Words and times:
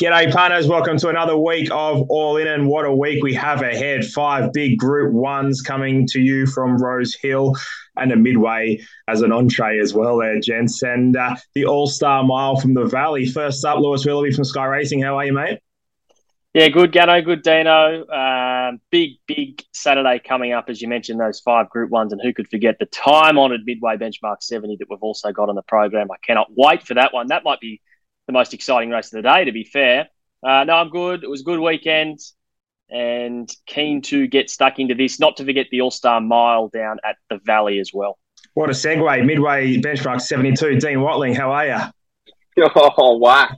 G'day, 0.00 0.32
partners. 0.32 0.66
Welcome 0.66 0.96
to 0.96 1.10
another 1.10 1.36
week 1.36 1.68
of 1.70 2.06
All 2.08 2.38
In, 2.38 2.46
and 2.46 2.66
what 2.66 2.86
a 2.86 2.94
week 2.94 3.22
we 3.22 3.34
have 3.34 3.60
ahead. 3.60 4.02
Five 4.02 4.50
big 4.54 4.78
Group 4.78 5.12
Ones 5.12 5.60
coming 5.60 6.06
to 6.06 6.22
you 6.22 6.46
from 6.46 6.78
Rosehill 6.78 7.54
and 7.98 8.10
a 8.10 8.16
Midway 8.16 8.80
as 9.08 9.20
an 9.20 9.30
entree 9.30 9.78
as 9.78 9.92
well, 9.92 10.16
there, 10.16 10.40
gents. 10.40 10.82
And 10.82 11.14
uh, 11.18 11.36
the 11.54 11.66
All 11.66 11.86
Star 11.86 12.24
Mile 12.24 12.56
from 12.56 12.72
the 12.72 12.86
Valley. 12.86 13.26
First 13.26 13.62
up, 13.66 13.78
Lewis 13.78 14.06
Willoughby 14.06 14.32
from 14.32 14.44
Sky 14.44 14.64
Racing. 14.64 15.02
How 15.02 15.18
are 15.18 15.26
you, 15.26 15.34
mate? 15.34 15.58
Yeah, 16.54 16.68
good, 16.68 16.92
Gano. 16.92 17.20
Good, 17.20 17.42
Dino. 17.42 18.08
Um, 18.08 18.80
big, 18.90 19.18
big 19.26 19.62
Saturday 19.74 20.18
coming 20.18 20.52
up, 20.52 20.70
as 20.70 20.80
you 20.80 20.88
mentioned, 20.88 21.20
those 21.20 21.40
five 21.40 21.68
Group 21.68 21.90
Ones. 21.90 22.14
And 22.14 22.22
who 22.22 22.32
could 22.32 22.48
forget 22.48 22.78
the 22.78 22.86
time 22.86 23.38
honoured 23.38 23.66
Midway 23.66 23.98
Benchmark 23.98 24.36
70 24.40 24.76
that 24.78 24.88
we've 24.88 24.98
also 25.02 25.30
got 25.30 25.50
on 25.50 25.56
the 25.56 25.62
program? 25.62 26.10
I 26.10 26.16
cannot 26.26 26.46
wait 26.56 26.86
for 26.86 26.94
that 26.94 27.12
one. 27.12 27.26
That 27.26 27.44
might 27.44 27.60
be 27.60 27.82
the 28.26 28.32
most 28.32 28.54
exciting 28.54 28.90
race 28.90 29.06
of 29.12 29.22
the 29.22 29.28
day, 29.28 29.44
to 29.44 29.52
be 29.52 29.64
fair. 29.64 30.08
Uh, 30.42 30.64
no, 30.64 30.74
I'm 30.74 30.88
good. 30.88 31.24
It 31.24 31.30
was 31.30 31.42
a 31.42 31.44
good 31.44 31.60
weekend 31.60 32.18
and 32.88 33.50
keen 33.66 34.02
to 34.02 34.26
get 34.26 34.50
stuck 34.50 34.78
into 34.78 34.94
this. 34.94 35.20
Not 35.20 35.36
to 35.36 35.44
forget 35.44 35.66
the 35.70 35.80
All 35.80 35.90
Star 35.90 36.20
Mile 36.20 36.68
down 36.68 36.98
at 37.04 37.16
the 37.28 37.38
Valley 37.44 37.78
as 37.78 37.92
well. 37.92 38.18
What 38.54 38.68
a 38.68 38.72
segue. 38.72 39.24
Midway 39.24 39.76
Benchmark 39.76 40.20
72. 40.20 40.80
Dean 40.80 41.00
Watling, 41.00 41.34
how 41.34 41.52
are 41.52 41.66
you? 41.66 41.78
Oh, 42.58 43.16
wow. 43.16 43.48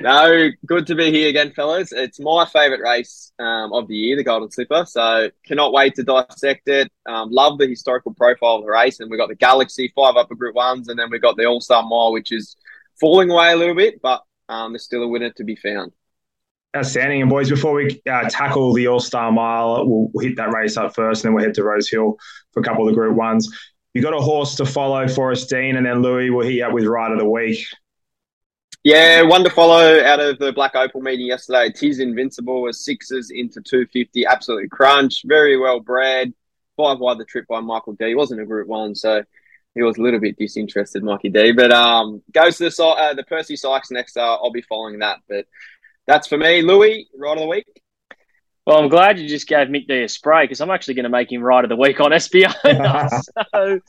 no, 0.00 0.48
good 0.66 0.86
to 0.88 0.96
be 0.96 1.12
here 1.12 1.28
again, 1.28 1.52
fellas. 1.52 1.92
It's 1.92 2.18
my 2.18 2.44
favourite 2.46 2.80
race 2.80 3.32
um, 3.38 3.72
of 3.72 3.86
the 3.86 3.94
year, 3.94 4.16
the 4.16 4.24
Golden 4.24 4.50
Slipper. 4.50 4.84
So 4.84 5.30
cannot 5.46 5.72
wait 5.72 5.94
to 5.94 6.02
dissect 6.02 6.66
it. 6.66 6.90
Um, 7.06 7.30
love 7.30 7.58
the 7.58 7.68
historical 7.68 8.12
profile 8.14 8.56
of 8.56 8.64
the 8.64 8.70
race. 8.70 8.98
And 8.98 9.08
we've 9.10 9.20
got 9.20 9.28
the 9.28 9.36
Galaxy, 9.36 9.92
five 9.94 10.16
upper 10.16 10.34
group 10.34 10.56
ones, 10.56 10.88
and 10.88 10.98
then 10.98 11.08
we've 11.10 11.22
got 11.22 11.36
the 11.36 11.44
All 11.44 11.60
Star 11.60 11.84
Mile, 11.84 12.10
which 12.10 12.32
is 12.32 12.56
falling 13.00 13.30
away 13.30 13.52
a 13.52 13.56
little 13.56 13.74
bit, 13.74 14.00
but 14.02 14.22
um, 14.48 14.72
there's 14.72 14.84
still 14.84 15.02
a 15.02 15.08
winner 15.08 15.30
to 15.30 15.44
be 15.44 15.56
found. 15.56 15.92
Outstanding. 16.76 17.20
And 17.22 17.30
boys, 17.30 17.50
before 17.50 17.74
we 17.74 18.02
uh, 18.10 18.28
tackle 18.28 18.72
the 18.72 18.88
All 18.88 18.98
Star 18.98 19.30
Mile, 19.30 19.86
we'll, 19.86 20.10
we'll, 20.12 20.26
hit 20.26 20.36
that 20.36 20.52
race 20.52 20.76
up 20.76 20.94
first, 20.94 21.24
and 21.24 21.30
then 21.30 21.34
we'll 21.34 21.44
head 21.44 21.54
to 21.54 21.62
Rosehill 21.62 22.16
for 22.52 22.60
a 22.60 22.62
couple 22.64 22.86
of 22.86 22.92
the 22.92 22.98
Group 22.98 23.16
Ones. 23.16 23.48
You 23.94 24.02
got 24.02 24.12
a 24.12 24.20
horse 24.20 24.56
to 24.56 24.66
follow 24.66 25.06
for 25.06 25.30
us, 25.30 25.46
Dean, 25.46 25.76
and 25.76 25.86
then 25.86 26.02
Louis 26.02 26.30
will 26.30 26.44
hit 26.44 26.54
you 26.54 26.64
up 26.66 26.72
with 26.72 26.84
Ride 26.84 27.12
of 27.12 27.18
the 27.18 27.28
Week. 27.28 27.64
Yeah, 28.82 29.22
one 29.22 29.44
to 29.44 29.50
follow 29.50 30.02
out 30.02 30.20
of 30.20 30.38
the 30.38 30.52
Black 30.52 30.74
Opal 30.74 31.00
meeting 31.00 31.26
yesterday. 31.26 31.70
Tis 31.70 32.00
Invincible 32.00 32.60
was 32.60 32.84
sixes 32.84 33.30
into 33.30 33.62
250. 33.62 34.26
Absolutely 34.26 34.68
crunch. 34.68 35.22
Very 35.24 35.56
well 35.56 35.80
bred. 35.80 36.34
Five 36.76 36.98
wide 36.98 37.18
the 37.18 37.24
trip 37.24 37.46
by 37.48 37.60
Michael 37.60 37.94
Dee. 37.94 38.08
He 38.08 38.14
wasn't 38.14 38.42
a 38.42 38.46
Group 38.46 38.66
One, 38.68 38.94
so 38.94 39.22
he 39.74 39.82
was 39.82 39.98
a 39.98 40.02
little 40.02 40.20
bit 40.20 40.38
disinterested, 40.38 41.02
Mikey 41.02 41.30
D. 41.30 41.52
But 41.52 41.72
um, 41.72 42.22
goes 42.32 42.58
to 42.58 42.70
the 42.70 42.84
uh, 42.84 43.14
the 43.14 43.24
Percy 43.24 43.56
Sykes 43.56 43.90
next. 43.90 44.16
Uh, 44.16 44.34
I'll 44.34 44.52
be 44.52 44.62
following 44.62 45.00
that. 45.00 45.18
But 45.28 45.46
that's 46.06 46.28
for 46.28 46.38
me, 46.38 46.62
Louis. 46.62 47.08
Ride 47.18 47.38
of 47.38 47.40
the 47.40 47.46
week. 47.46 47.66
Well, 48.66 48.78
I'm 48.78 48.88
glad 48.88 49.18
you 49.18 49.28
just 49.28 49.48
gave 49.48 49.68
Mick 49.68 49.86
D 49.88 50.04
a 50.04 50.08
spray 50.08 50.44
because 50.44 50.60
I'm 50.60 50.70
actually 50.70 50.94
going 50.94 51.04
to 51.04 51.10
make 51.10 51.30
him 51.30 51.42
ride 51.42 51.64
of 51.64 51.68
the 51.68 51.76
week 51.76 52.00
on 52.00 52.12
SBO. 52.12 53.20
so 53.54 53.80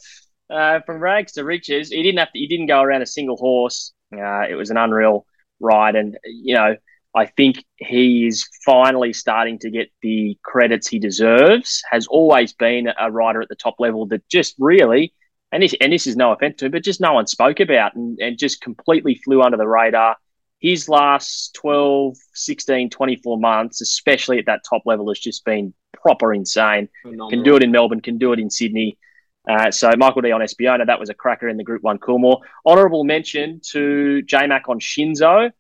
uh, 0.54 0.80
from 0.86 1.00
rags 1.00 1.34
to 1.34 1.44
riches, 1.44 1.90
he 1.90 2.04
didn't 2.04 2.20
have 2.20 2.32
to. 2.32 2.40
He 2.40 2.48
didn't 2.48 2.68
go 2.68 2.82
around 2.82 3.02
a 3.02 3.08
single 3.08 3.38
horse. 3.38 3.94
Uh, 4.14 4.44
it 4.50 4.56
was 4.56 4.72
an 4.72 4.78
unreal 4.78 5.26
ride, 5.60 5.96
and 5.96 6.18
you 6.26 6.56
know. 6.56 6.76
I 7.18 7.28
think 7.28 7.64
he 7.78 8.28
is 8.28 8.46
finally 8.66 9.14
starting 9.14 9.58
to 9.60 9.70
get 9.70 9.88
the 10.02 10.38
credits 10.44 10.86
he 10.86 11.00
deserves. 11.00 11.82
Has 11.90 12.08
always 12.08 12.52
been 12.52 12.90
a 13.00 13.10
rider 13.10 13.42
at 13.42 13.48
the 13.48 13.56
top 13.56 13.76
level 13.80 14.06
that 14.08 14.28
just 14.28 14.54
really 14.60 15.14
and 15.52 15.64
this, 15.64 15.76
and 15.80 15.92
this 15.94 16.08
is 16.08 16.16
no 16.16 16.32
offense 16.32 16.58
to 16.58 16.66
him, 16.66 16.72
but 16.72 16.84
just 16.84 17.02
no 17.02 17.14
one 17.14 17.28
spoke 17.28 17.60
about 17.60 17.96
and, 17.96 18.20
and 18.20 18.38
just 18.38 18.62
completely 18.62 19.16
flew 19.24 19.42
under 19.42 19.58
the 19.58 19.68
radar. 19.68 20.18
His 20.60 20.90
last 20.90 21.54
12, 21.56 22.16
16, 22.34 22.90
24 22.90 23.38
months, 23.40 23.82
especially 23.82 24.40
at 24.40 24.48
that 24.48 24.62
top 24.68 24.84
level, 24.86 25.10
has 25.10 25.20
just 25.20 25.46
been 25.46 25.74
proper 25.94 26.34
insane. 26.34 26.90
Phenomenal. 27.04 27.30
Can 27.30 27.44
do 27.44 27.56
it 27.56 27.64
in 27.64 27.72
Melbourne, 27.72 28.02
can 28.02 28.18
do 28.18 28.34
it 28.34 28.40
in 28.40 28.50
Sydney. 28.50 28.98
Uh, 29.48 29.70
so 29.70 29.92
Michael 29.96 30.22
Dee 30.22 30.32
on 30.32 30.42
Espiona, 30.42 30.88
that 30.88 31.00
was 31.00 31.10
a 31.10 31.14
cracker 31.14 31.48
in 31.48 31.58
the 31.58 31.64
Group 31.64 31.84
1 31.84 32.00
Coolmore. 32.00 32.40
Honourable 32.66 33.04
mention 33.04 33.62
to 33.72 34.24
J-Mac 34.24 34.68
on 34.70 34.80
Shinzo. 34.80 35.52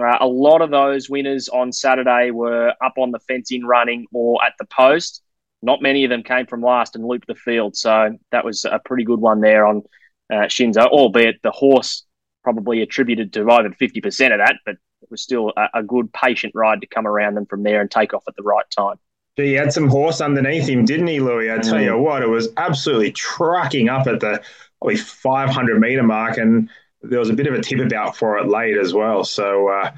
Uh, 0.00 0.16
a 0.20 0.26
lot 0.26 0.62
of 0.62 0.70
those 0.70 1.10
winners 1.10 1.48
on 1.48 1.72
Saturday 1.72 2.30
were 2.30 2.72
up 2.82 2.94
on 2.98 3.10
the 3.10 3.18
fence 3.20 3.50
in 3.50 3.64
running 3.64 4.06
or 4.12 4.42
at 4.44 4.54
the 4.58 4.64
post 4.66 5.22
not 5.62 5.80
many 5.80 6.04
of 6.04 6.10
them 6.10 6.22
came 6.22 6.46
from 6.46 6.60
last 6.60 6.96
and 6.96 7.04
looped 7.04 7.28
the 7.28 7.34
field. 7.34 7.76
So 7.76 8.16
that 8.32 8.44
was 8.44 8.64
a 8.64 8.80
pretty 8.84 9.04
good 9.04 9.20
one 9.20 9.40
there 9.40 9.64
on 9.64 9.82
uh, 10.30 10.46
Shinzo, 10.46 10.86
albeit 10.86 11.40
the 11.42 11.50
horse 11.50 12.04
probably 12.42 12.82
attributed 12.82 13.32
to 13.34 13.42
over 13.42 13.70
50% 13.70 14.32
of 14.32 14.38
that, 14.38 14.56
but 14.66 14.74
it 15.02 15.10
was 15.10 15.22
still 15.22 15.52
a, 15.56 15.80
a, 15.80 15.82
good 15.82 16.12
patient 16.12 16.52
ride 16.54 16.80
to 16.80 16.86
come 16.86 17.06
around 17.06 17.34
them 17.34 17.46
from 17.46 17.62
there 17.62 17.80
and 17.80 17.90
take 17.90 18.14
off 18.14 18.24
at 18.26 18.34
the 18.36 18.42
right 18.42 18.64
time. 18.76 18.96
He 19.36 19.52
had 19.52 19.72
some 19.72 19.88
horse 19.88 20.20
underneath 20.20 20.68
him, 20.68 20.84
didn't 20.84 21.06
he, 21.06 21.20
Louis? 21.20 21.50
I 21.50 21.58
tell 21.58 21.74
mm. 21.74 21.84
you 21.84 21.98
what, 21.98 22.22
it 22.22 22.28
was 22.28 22.48
absolutely 22.56 23.12
trucking 23.12 23.88
up 23.88 24.06
at 24.06 24.20
the 24.20 24.42
probably 24.80 24.96
500 24.96 25.80
meter 25.80 26.02
mark, 26.02 26.36
and 26.36 26.68
there 27.02 27.18
was 27.18 27.30
a 27.30 27.34
bit 27.34 27.46
of 27.46 27.54
a 27.54 27.62
tip 27.62 27.78
about 27.78 28.16
for 28.16 28.38
it 28.38 28.48
late 28.48 28.76
as 28.76 28.92
well. 28.92 29.24
So, 29.24 29.68
uh, 29.68 29.92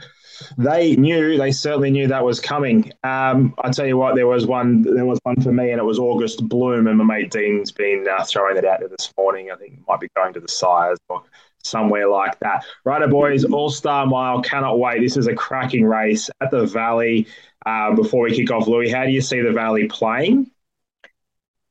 they 0.59 0.97
knew, 0.97 1.37
they 1.37 1.53
certainly 1.53 1.91
knew 1.91 2.06
that 2.09 2.25
was 2.25 2.41
coming. 2.41 2.93
Um, 3.03 3.55
I 3.62 3.71
tell 3.71 3.87
you 3.87 3.97
what, 3.97 4.15
there 4.15 4.27
was 4.27 4.47
one, 4.47 4.83
there 4.83 5.06
was 5.06 5.19
one 5.22 5.41
for 5.41 5.53
me, 5.53 5.71
and 5.71 5.81
it 5.81 5.84
was 5.84 5.99
August 5.99 6.49
Bloom, 6.49 6.87
and 6.87 6.99
my 6.99 7.05
mate 7.05 7.31
Dean's 7.31 7.72
been 7.72 8.06
uh, 8.09 8.25
throwing 8.25 8.56
it 8.56 8.65
out 8.65 8.81
there 8.81 8.89
this 8.89 9.12
morning. 9.17 9.50
I 9.50 9.56
think 9.56 9.75
it 9.75 9.84
might 9.89 10.00
be 10.00 10.09
going 10.17 10.33
to 10.34 10.41
the 10.41 10.49
Sires 10.49 10.99
or 11.09 11.23
somewhere 11.62 12.09
like 12.09 12.39
that. 12.41 12.65
Righto, 12.84 13.09
boys, 13.09 13.44
All 13.44 13.71
Star 13.71 14.06
Mile, 14.06 14.43
cannot 14.43 14.78
wait. 14.78 15.00
This 15.00 15.17
is 15.17 15.27
a 15.27 15.34
cracking 15.34 15.84
race 15.84 16.31
at 16.41 16.50
the 16.50 16.67
Valley. 16.67 17.27
Uh, 17.67 17.94
before 17.94 18.25
we 18.25 18.37
kick 18.37 18.50
off, 18.50 18.67
Louis, 18.67 18.91
how 18.91 19.05
do 19.05 19.11
you 19.11 19.23
see 19.23 19.41
the 19.41 19.53
Valley 19.53 19.89
playing? 19.89 20.50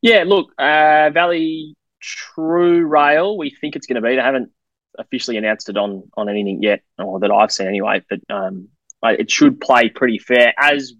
Yeah, 0.01 0.23
look, 0.25 0.51
uh, 0.57 1.11
Valley 1.13 1.75
True 2.01 2.85
Rail, 2.85 3.37
we 3.37 3.51
think 3.51 3.75
it's 3.75 3.87
going 3.87 3.95
to 3.95 4.01
be. 4.01 4.15
They 4.15 4.21
haven't 4.21 4.51
officially 4.97 5.37
announced 5.37 5.69
it 5.69 5.77
on 5.77 6.03
on 6.15 6.29
anything 6.29 6.61
yet, 6.61 6.81
or 6.97 7.19
that 7.19 7.31
I've 7.31 7.51
seen 7.51 7.67
anyway. 7.67 8.01
But 8.09 8.19
um, 8.29 8.69
it 9.03 9.29
should 9.29 9.59
play 9.59 9.89
pretty 9.89 10.19
fair 10.19 10.53
as 10.59 10.93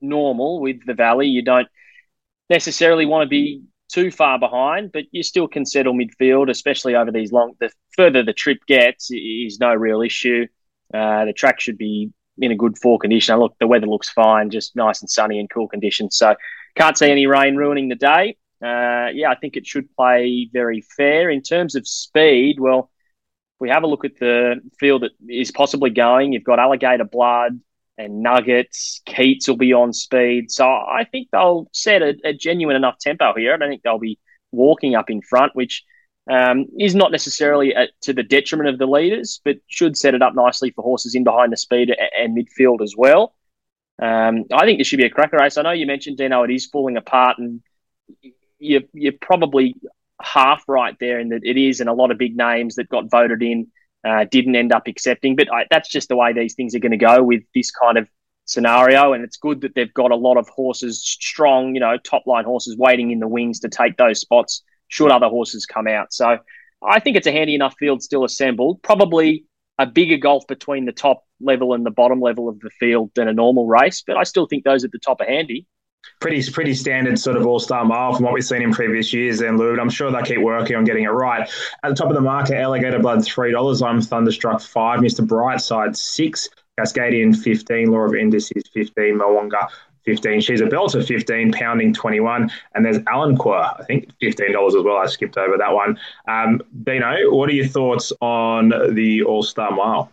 normal 0.00 0.60
with 0.60 0.84
the 0.86 0.94
Valley. 0.94 1.28
You 1.28 1.42
don't 1.42 1.68
necessarily 2.50 3.06
want 3.06 3.24
to 3.24 3.28
be 3.28 3.62
too 3.90 4.10
far 4.10 4.38
behind, 4.38 4.92
but 4.92 5.04
you 5.12 5.22
still 5.22 5.48
can 5.48 5.64
settle 5.64 5.94
midfield, 5.94 6.50
especially 6.50 6.94
over 6.94 7.10
these 7.10 7.32
long. 7.32 7.54
The 7.60 7.70
further 7.96 8.22
the 8.22 8.32
trip 8.32 8.58
gets, 8.66 9.10
is 9.10 9.58
no 9.60 9.74
real 9.74 10.02
issue. 10.02 10.46
Uh, 10.92 11.24
the 11.24 11.32
track 11.32 11.60
should 11.60 11.78
be 11.78 12.12
in 12.38 12.52
a 12.52 12.56
good 12.56 12.78
four 12.78 12.98
condition. 12.98 13.38
Look, 13.38 13.56
the 13.58 13.66
weather 13.66 13.86
looks 13.86 14.10
fine, 14.10 14.50
just 14.50 14.76
nice 14.76 15.00
and 15.00 15.10
sunny 15.10 15.40
and 15.40 15.50
cool 15.50 15.68
conditions. 15.68 16.16
So 16.16 16.34
can't 16.76 16.96
see 16.96 17.10
any 17.10 17.26
rain 17.26 17.56
ruining 17.56 17.88
the 17.88 17.96
day. 17.96 18.36
Uh, 18.62 19.08
yeah, 19.12 19.30
I 19.30 19.36
think 19.40 19.56
it 19.56 19.66
should 19.66 19.94
play 19.96 20.48
very 20.52 20.82
fair 20.96 21.30
in 21.30 21.42
terms 21.42 21.74
of 21.74 21.86
speed. 21.86 22.60
Well, 22.60 22.90
we 23.60 23.70
have 23.70 23.82
a 23.82 23.86
look 23.86 24.04
at 24.04 24.18
the 24.18 24.60
field 24.78 25.02
that 25.02 25.12
is 25.28 25.50
possibly 25.50 25.90
going, 25.90 26.32
you've 26.32 26.44
got 26.44 26.58
Alligator 26.58 27.04
Blood 27.04 27.60
and 27.96 28.22
Nuggets. 28.22 29.00
Keats 29.04 29.48
will 29.48 29.56
be 29.56 29.72
on 29.72 29.92
speed. 29.92 30.50
So 30.50 30.66
I 30.66 31.06
think 31.10 31.28
they'll 31.32 31.68
set 31.72 32.02
a, 32.02 32.16
a 32.24 32.32
genuine 32.32 32.76
enough 32.76 32.98
tempo 32.98 33.34
here. 33.34 33.54
I 33.54 33.56
don't 33.56 33.68
think 33.68 33.82
they'll 33.82 33.98
be 33.98 34.18
walking 34.52 34.94
up 34.94 35.10
in 35.10 35.22
front, 35.22 35.54
which 35.56 35.84
um, 36.30 36.66
is 36.78 36.94
not 36.94 37.10
necessarily 37.10 37.74
to 38.02 38.12
the 38.12 38.22
detriment 38.22 38.68
of 38.68 38.78
the 38.78 38.86
leaders, 38.86 39.40
but 39.44 39.56
should 39.66 39.96
set 39.96 40.14
it 40.14 40.22
up 40.22 40.34
nicely 40.34 40.70
for 40.70 40.82
horses 40.82 41.14
in 41.14 41.24
behind 41.24 41.52
the 41.52 41.56
speed 41.56 41.90
and, 41.90 41.98
and 42.16 42.36
midfield 42.36 42.82
as 42.82 42.94
well. 42.96 43.34
Um, 44.00 44.44
I 44.52 44.64
think 44.64 44.78
this 44.78 44.86
should 44.86 44.98
be 44.98 45.06
a 45.06 45.10
cracker 45.10 45.38
race. 45.38 45.58
I 45.58 45.62
know 45.62 45.72
you 45.72 45.86
mentioned 45.86 46.18
Dino, 46.18 46.44
it 46.44 46.50
is 46.50 46.66
falling 46.66 46.96
apart, 46.96 47.38
and 47.38 47.60
you, 48.58 48.86
you're 48.92 49.12
probably 49.20 49.74
half 50.22 50.64
right 50.68 50.96
there 51.00 51.18
in 51.20 51.30
that 51.30 51.44
it 51.44 51.56
is, 51.56 51.80
and 51.80 51.88
a 51.88 51.92
lot 51.92 52.10
of 52.10 52.18
big 52.18 52.36
names 52.36 52.76
that 52.76 52.88
got 52.88 53.10
voted 53.10 53.42
in 53.42 53.68
uh, 54.06 54.24
didn't 54.30 54.56
end 54.56 54.72
up 54.72 54.86
accepting. 54.86 55.36
But 55.36 55.52
I, 55.52 55.66
that's 55.70 55.88
just 55.88 56.08
the 56.08 56.16
way 56.16 56.32
these 56.32 56.54
things 56.54 56.74
are 56.74 56.80
going 56.80 56.92
to 56.92 56.98
go 56.98 57.22
with 57.22 57.42
this 57.54 57.70
kind 57.70 57.98
of 57.98 58.08
scenario. 58.44 59.12
And 59.12 59.24
it's 59.24 59.36
good 59.36 59.60
that 59.62 59.74
they've 59.74 59.92
got 59.92 60.10
a 60.10 60.16
lot 60.16 60.36
of 60.36 60.48
horses, 60.48 61.02
strong, 61.02 61.74
you 61.74 61.80
know, 61.80 61.96
top 61.98 62.26
line 62.26 62.44
horses 62.44 62.76
waiting 62.76 63.10
in 63.10 63.20
the 63.20 63.28
wings 63.28 63.60
to 63.60 63.68
take 63.68 63.96
those 63.96 64.20
spots 64.20 64.62
should 64.88 65.10
other 65.10 65.28
horses 65.28 65.66
come 65.66 65.86
out. 65.86 66.12
So 66.12 66.38
I 66.82 67.00
think 67.00 67.16
it's 67.16 67.26
a 67.26 67.32
handy 67.32 67.54
enough 67.54 67.74
field 67.78 68.02
still 68.02 68.24
assembled. 68.24 68.82
Probably 68.82 69.44
a 69.78 69.86
bigger 69.86 70.16
gulf 70.16 70.46
between 70.48 70.86
the 70.86 70.92
top 70.92 71.24
level 71.40 71.74
and 71.74 71.86
the 71.86 71.90
bottom 71.90 72.20
level 72.20 72.48
of 72.48 72.58
the 72.60 72.70
field 72.70 73.10
than 73.14 73.28
a 73.28 73.32
normal 73.32 73.66
race, 73.66 74.02
but 74.04 74.16
I 74.16 74.24
still 74.24 74.46
think 74.46 74.64
those 74.64 74.82
at 74.82 74.90
the 74.90 74.98
top 74.98 75.20
are 75.20 75.26
handy 75.26 75.66
pretty 76.20 76.42
pretty 76.50 76.74
standard 76.74 77.18
sort 77.18 77.36
of 77.36 77.46
all 77.46 77.60
star 77.60 77.84
mile 77.84 78.14
from 78.14 78.24
what 78.24 78.34
we've 78.34 78.44
seen 78.44 78.62
in 78.62 78.72
previous 78.72 79.12
years. 79.12 79.38
Then, 79.38 79.56
Lou, 79.56 79.78
I'm 79.78 79.90
sure 79.90 80.10
they'll 80.10 80.22
keep 80.22 80.40
working 80.40 80.76
on 80.76 80.84
getting 80.84 81.04
it 81.04 81.08
right. 81.08 81.48
At 81.82 81.88
the 81.88 81.94
top 81.94 82.08
of 82.08 82.14
the 82.14 82.20
market, 82.20 82.56
Alligator 82.56 82.98
Blood 82.98 83.24
three 83.24 83.52
dollars. 83.52 83.82
I'm 83.82 84.00
Thunderstruck 84.00 84.60
five. 84.60 85.00
Mr 85.00 85.26
Brightside 85.26 85.96
six. 85.96 86.48
Cascadian 86.78 87.36
fifteen. 87.36 87.90
Law 87.90 88.00
of 88.00 88.14
Indus 88.14 88.50
is 88.52 88.64
fifteen. 88.72 89.18
Moonga 89.18 89.68
15. 90.04 90.40
She's 90.40 90.62
a 90.62 90.64
belter 90.64 91.06
15, 91.06 91.52
pounding 91.52 91.92
21. 91.92 92.50
And 92.74 92.84
there's 92.84 92.98
Alenquer, 93.00 93.78
I 93.78 93.84
think 93.84 94.08
$15 94.22 94.68
as 94.68 94.82
well. 94.82 94.96
I 94.96 95.04
skipped 95.04 95.36
over 95.36 95.58
that 95.58 95.70
one. 95.70 95.98
Um, 96.26 96.62
Dino, 96.84 97.30
what 97.30 97.50
are 97.50 97.52
your 97.52 97.66
thoughts 97.66 98.10
on 98.22 98.70
the 98.94 99.22
All 99.24 99.42
Star 99.42 99.70
Mile? 99.70 100.10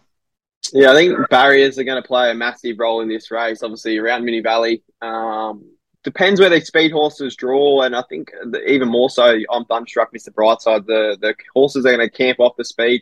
Yeah, 0.73 0.91
I 0.91 0.95
think 0.95 1.29
barriers 1.29 1.79
are 1.79 1.85
going 1.85 2.01
to 2.01 2.05
play 2.05 2.31
a 2.31 2.33
massive 2.33 2.77
role 2.77 2.99
in 3.01 3.07
this 3.07 3.31
race. 3.31 3.63
Obviously, 3.63 3.97
around 3.97 4.23
Moonee 4.23 4.43
Valley, 4.43 4.83
um, 5.01 5.63
depends 6.05 6.39
where 6.39 6.49
these 6.49 6.67
speed 6.67 6.91
horses 6.91 7.35
draw, 7.35 7.81
and 7.81 7.95
I 7.95 8.03
think 8.03 8.31
even 8.65 8.87
more 8.87 9.09
so, 9.09 9.37
I'm 9.51 9.65
thunderstruck, 9.65 10.13
Mr. 10.13 10.29
Brightside. 10.29 10.85
The 10.85 11.17
the 11.19 11.35
horses 11.53 11.85
are 11.85 11.97
going 11.97 12.07
to 12.07 12.15
camp 12.15 12.39
off 12.39 12.55
the 12.55 12.63
speed. 12.63 13.01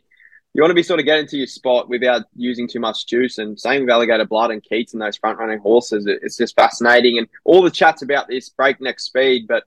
You 0.54 0.62
want 0.62 0.72
to 0.72 0.76
be 0.76 0.84
sort 0.84 1.00
of 1.00 1.06
getting 1.06 1.28
to 1.28 1.38
your 1.38 1.48
spot 1.48 1.90
without 1.90 2.24
using 2.36 2.68
too 2.68 2.80
much 2.80 3.08
juice. 3.08 3.40
And 3.40 3.60
same 3.60 3.82
with 3.82 3.90
Alligator 3.90 4.26
Blood 4.26 4.52
and 4.52 4.64
Keats 4.64 4.94
and 4.94 5.02
those 5.02 5.18
front 5.18 5.40
running 5.40 5.60
horses. 5.60 6.06
It's 6.08 6.38
just 6.38 6.56
fascinating, 6.56 7.20
and 7.20 7.28
all 7.44 7.62
the 7.62 7.70
chats 7.70 8.02
about 8.02 8.28
this 8.28 8.50
breakneck 8.50 9.00
speed, 9.00 9.48
but 9.48 9.64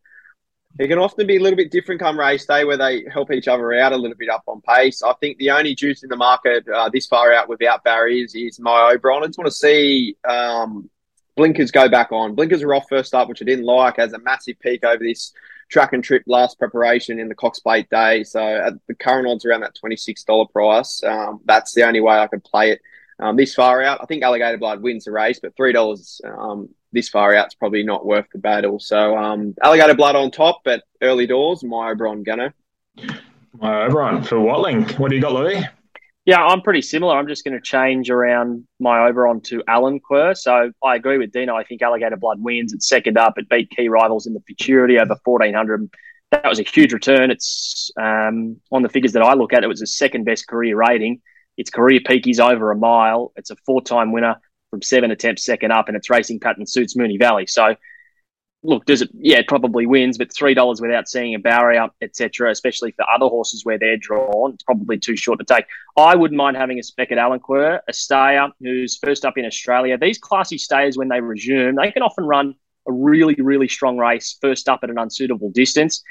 it 0.79 0.89
can 0.89 0.99
often 0.99 1.27
be 1.27 1.37
a 1.37 1.41
little 1.41 1.57
bit 1.57 1.71
different 1.71 2.01
come 2.01 2.19
race 2.19 2.45
day 2.45 2.65
where 2.65 2.77
they 2.77 3.05
help 3.11 3.31
each 3.31 3.49
other 3.49 3.73
out 3.75 3.93
a 3.93 3.97
little 3.97 4.17
bit 4.17 4.29
up 4.29 4.43
on 4.47 4.61
pace. 4.61 5.03
I 5.03 5.15
think 5.21 5.39
the 5.39 5.51
only 5.51 5.75
juice 5.75 6.03
in 6.03 6.11
the 6.11 6.17
market 6.17 6.69
uh, 6.69 6.91
this 6.91 7.07
far 7.07 7.33
out 7.33 7.49
without 7.49 7.85
barriers 7.85 8.35
is 8.35 8.61
my 8.61 8.93
Oberon. 8.93 9.23
I 9.23 9.27
just 9.27 9.39
want 9.39 9.47
to 9.47 9.57
see 9.57 10.17
um, 10.29 10.91
blinkers 11.37 11.71
go 11.71 11.89
back 11.89 12.11
on. 12.13 12.35
Blinkers 12.35 12.65
were 12.65 12.75
off 12.75 12.89
first 12.89 13.15
up, 13.15 13.29
which 13.29 13.43
I 13.43 13.45
didn't 13.45 13.65
like, 13.65 13.99
as 13.99 14.13
a 14.13 14.19
massive 14.19 14.59
peak 14.59 14.85
over 14.85 15.03
this 15.03 15.33
track 15.69 15.93
and 15.93 16.03
trip 16.03 16.23
last 16.27 16.59
preparation 16.59 17.21
in 17.21 17.29
the 17.29 17.35
Cox 17.35 17.61
Plate 17.61 17.89
day. 17.91 18.25
So 18.25 18.41
at 18.41 18.75
the 18.89 18.95
current 18.95 19.27
odds 19.29 19.45
around 19.45 19.61
that 19.61 19.77
$26 19.83 20.51
price, 20.51 21.03
um, 21.05 21.41
that's 21.45 21.75
the 21.75 21.85
only 21.85 22.01
way 22.01 22.17
I 22.19 22.27
could 22.27 22.45
play 22.45 22.73
it. 22.73 22.81
Um, 23.19 23.37
this 23.37 23.55
far 23.55 23.83
out, 23.83 24.01
I 24.03 24.07
think 24.07 24.23
Alligator 24.23 24.59
Blood 24.59 24.83
wins 24.83 25.05
the 25.05 25.13
race, 25.13 25.39
but 25.41 25.57
three 25.57 25.73
dollars 25.73 26.21
um, 26.25 26.69
this 26.93 27.09
far 27.09 27.35
out 27.35 27.47
is 27.47 27.55
probably 27.55 27.83
not 27.83 28.05
worth 28.05 28.27
the 28.31 28.39
battle. 28.39 28.79
So 28.79 29.17
um, 29.17 29.55
Alligator 29.63 29.95
Blood 29.95 30.17
on 30.17 30.31
top, 30.31 30.61
but 30.65 30.83
early 31.01 31.27
doors, 31.27 31.65
my 31.65 31.91
Oberon 31.91 32.25
Gunner. 32.25 32.55
My 33.59 33.85
Oberon 33.85 34.23
for 34.23 34.39
Watling. 34.39 34.87
What 34.99 35.09
do 35.09 35.17
you 35.17 35.23
got, 35.23 35.33
Louis? 35.33 35.65
Yeah, 36.27 36.45
I'm 36.45 36.61
pretty 36.61 36.83
similar. 36.83 37.17
I'm 37.17 37.29
just 37.29 37.45
going 37.45 37.55
to 37.55 37.61
change 37.61 38.11
around 38.11 38.67
my 38.81 39.07
Oberon 39.07 39.41
to 39.43 39.63
Alenquer. 39.69 40.37
So 40.37 40.73
I 40.83 40.97
agree 40.97 41.19
with 41.19 41.31
Dino. 41.31 41.55
I 41.55 41.63
think 41.63 41.83
Alligator 41.83 42.17
Blood 42.17 42.43
wins. 42.43 42.73
It's 42.73 42.89
second 42.89 43.17
up. 43.17 43.35
It 43.39 43.49
beat 43.49 43.71
key 43.71 43.89
rivals 43.89 44.27
in 44.27 44.35
the 44.35 44.41
Futurity 44.41 44.99
over 44.99 45.17
1400. 45.23 45.89
That 46.33 46.45
was 46.45 46.59
a 46.59 46.65
huge 46.65 46.93
return. 46.93 47.31
It's 47.31 47.93
um, 47.97 48.57
on 48.73 48.83
the 48.83 48.89
figures 48.89 49.13
that 49.13 49.23
I 49.23 49.35
look 49.35 49.53
at, 49.53 49.63
it 49.63 49.69
was 49.69 49.79
the 49.79 49.87
second 49.87 50.25
best 50.25 50.49
career 50.49 50.77
rating. 50.77 51.23
Its 51.57 51.71
career 51.71 52.01
peak 52.05 52.27
is 52.27 52.41
over 52.41 52.73
a 52.73 52.77
mile. 52.77 53.33
It's 53.37 53.51
a 53.51 53.57
four 53.65 53.81
time 53.81 54.11
winner 54.11 54.35
from 54.71 54.83
seven 54.83 55.13
attempts 55.13 55.45
second 55.45 55.71
up, 55.71 55.87
and 55.87 55.97
its 55.97 56.11
racing 56.11 56.41
pattern 56.41 56.67
suits 56.67 56.97
Moonee 56.97 57.21
Valley. 57.21 57.47
So, 57.47 57.77
look, 58.67 58.85
does 58.85 59.03
it? 59.03 59.11
Yeah, 59.15 59.41
probably 59.47 59.87
wins, 59.87 60.19
but 60.19 60.35
three 60.35 60.55
dollars 60.55 60.81
without 60.81 61.09
seeing 61.09 61.35
a 61.35 61.39
barrier, 61.39 61.89
etc., 62.03 62.51
especially 62.51 62.93
for 62.93 63.09
other 63.09 63.27
horses 63.27 63.65
where 63.65 63.79
they're 63.79 63.97
drawn, 63.97 64.55
it's 64.55 64.65
probably 64.65 64.99
too 64.99 65.17
short 65.17 65.39
to 65.39 65.45
take. 65.45 65.67
I 65.97 66.17
wouldn't 66.17 66.37
mind 66.37 66.57
having 66.57 66.79
a 66.79 66.83
spec 66.83 67.13
at 67.13 67.19
Alenquer, 67.19 67.81
a 67.89 67.93
stayer 67.93 68.49
who's 68.61 68.99
first 68.99 69.25
up 69.25 69.39
in 69.39 69.47
Australia. 69.47 69.97
These 69.97 70.19
classy 70.19 70.59
stayers, 70.59 70.99
when 70.99 71.09
they 71.09 71.21
resume, 71.21 71.77
they 71.77 71.93
can 71.93 72.03
often 72.03 72.25
run 72.25 72.55
a 72.89 72.93
really, 72.93 73.35
really 73.35 73.69
strong 73.69 73.97
race 73.97 74.37
first 74.41 74.69
up 74.69 74.81
at 74.83 74.91
an 74.91 74.99
unsuitable 74.99 75.51
distance. 75.51 76.03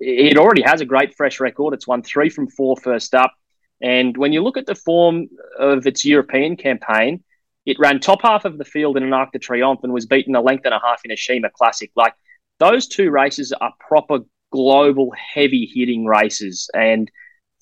It 0.00 0.36
already 0.36 0.62
has 0.62 0.80
a 0.80 0.84
great 0.84 1.14
fresh 1.16 1.40
record. 1.40 1.74
It's 1.74 1.86
won 1.86 2.02
three 2.02 2.28
from 2.28 2.48
four 2.48 2.76
first 2.76 3.14
up. 3.14 3.34
And 3.80 4.16
when 4.16 4.32
you 4.32 4.42
look 4.42 4.56
at 4.56 4.66
the 4.66 4.74
form 4.74 5.28
of 5.58 5.86
its 5.86 6.04
European 6.04 6.56
campaign, 6.56 7.22
it 7.68 7.78
ran 7.78 8.00
top 8.00 8.22
half 8.22 8.46
of 8.46 8.56
the 8.56 8.64
field 8.64 8.96
in 8.96 9.02
an 9.02 9.12
Arc 9.12 9.30
de 9.30 9.38
Triomphe 9.38 9.80
and 9.82 9.92
was 9.92 10.06
beaten 10.06 10.34
a 10.34 10.40
length 10.40 10.64
and 10.64 10.72
a 10.72 10.80
half 10.82 11.04
in 11.04 11.10
a 11.10 11.14
Sheema 11.14 11.52
Classic. 11.52 11.90
Like 11.94 12.14
those 12.58 12.88
two 12.88 13.10
races 13.10 13.52
are 13.52 13.74
proper 13.78 14.20
global 14.50 15.12
heavy 15.34 15.70
hitting 15.72 16.06
races, 16.06 16.70
and 16.72 17.10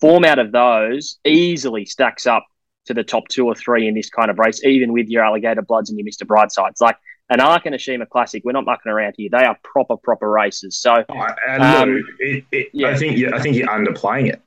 form 0.00 0.24
out 0.24 0.38
of 0.38 0.52
those 0.52 1.18
easily 1.24 1.84
stacks 1.84 2.24
up 2.24 2.46
to 2.84 2.94
the 2.94 3.02
top 3.02 3.26
two 3.28 3.46
or 3.46 3.56
three 3.56 3.88
in 3.88 3.94
this 3.94 4.08
kind 4.08 4.30
of 4.30 4.38
race, 4.38 4.64
even 4.64 4.92
with 4.92 5.08
your 5.08 5.24
Alligator 5.24 5.62
Bloods 5.62 5.90
and 5.90 5.98
your 5.98 6.06
Mr. 6.06 6.24
Brightsides. 6.24 6.80
Like 6.80 6.98
an 7.28 7.40
Arc 7.40 7.66
and 7.66 7.74
a 7.74 7.78
Sheema 7.78 8.08
Classic, 8.08 8.42
we're 8.44 8.52
not 8.52 8.64
mucking 8.64 8.92
around 8.92 9.14
here. 9.16 9.28
They 9.32 9.44
are 9.44 9.58
proper, 9.64 9.96
proper 9.96 10.30
races. 10.30 10.78
So, 10.78 11.04
oh, 11.08 11.26
um, 11.58 12.00
it, 12.20 12.44
it, 12.52 12.68
yeah. 12.72 12.90
I 12.90 12.96
think 12.96 13.34
I 13.34 13.40
think 13.40 13.56
you're 13.56 13.66
underplaying 13.66 14.28
it. 14.32 14.40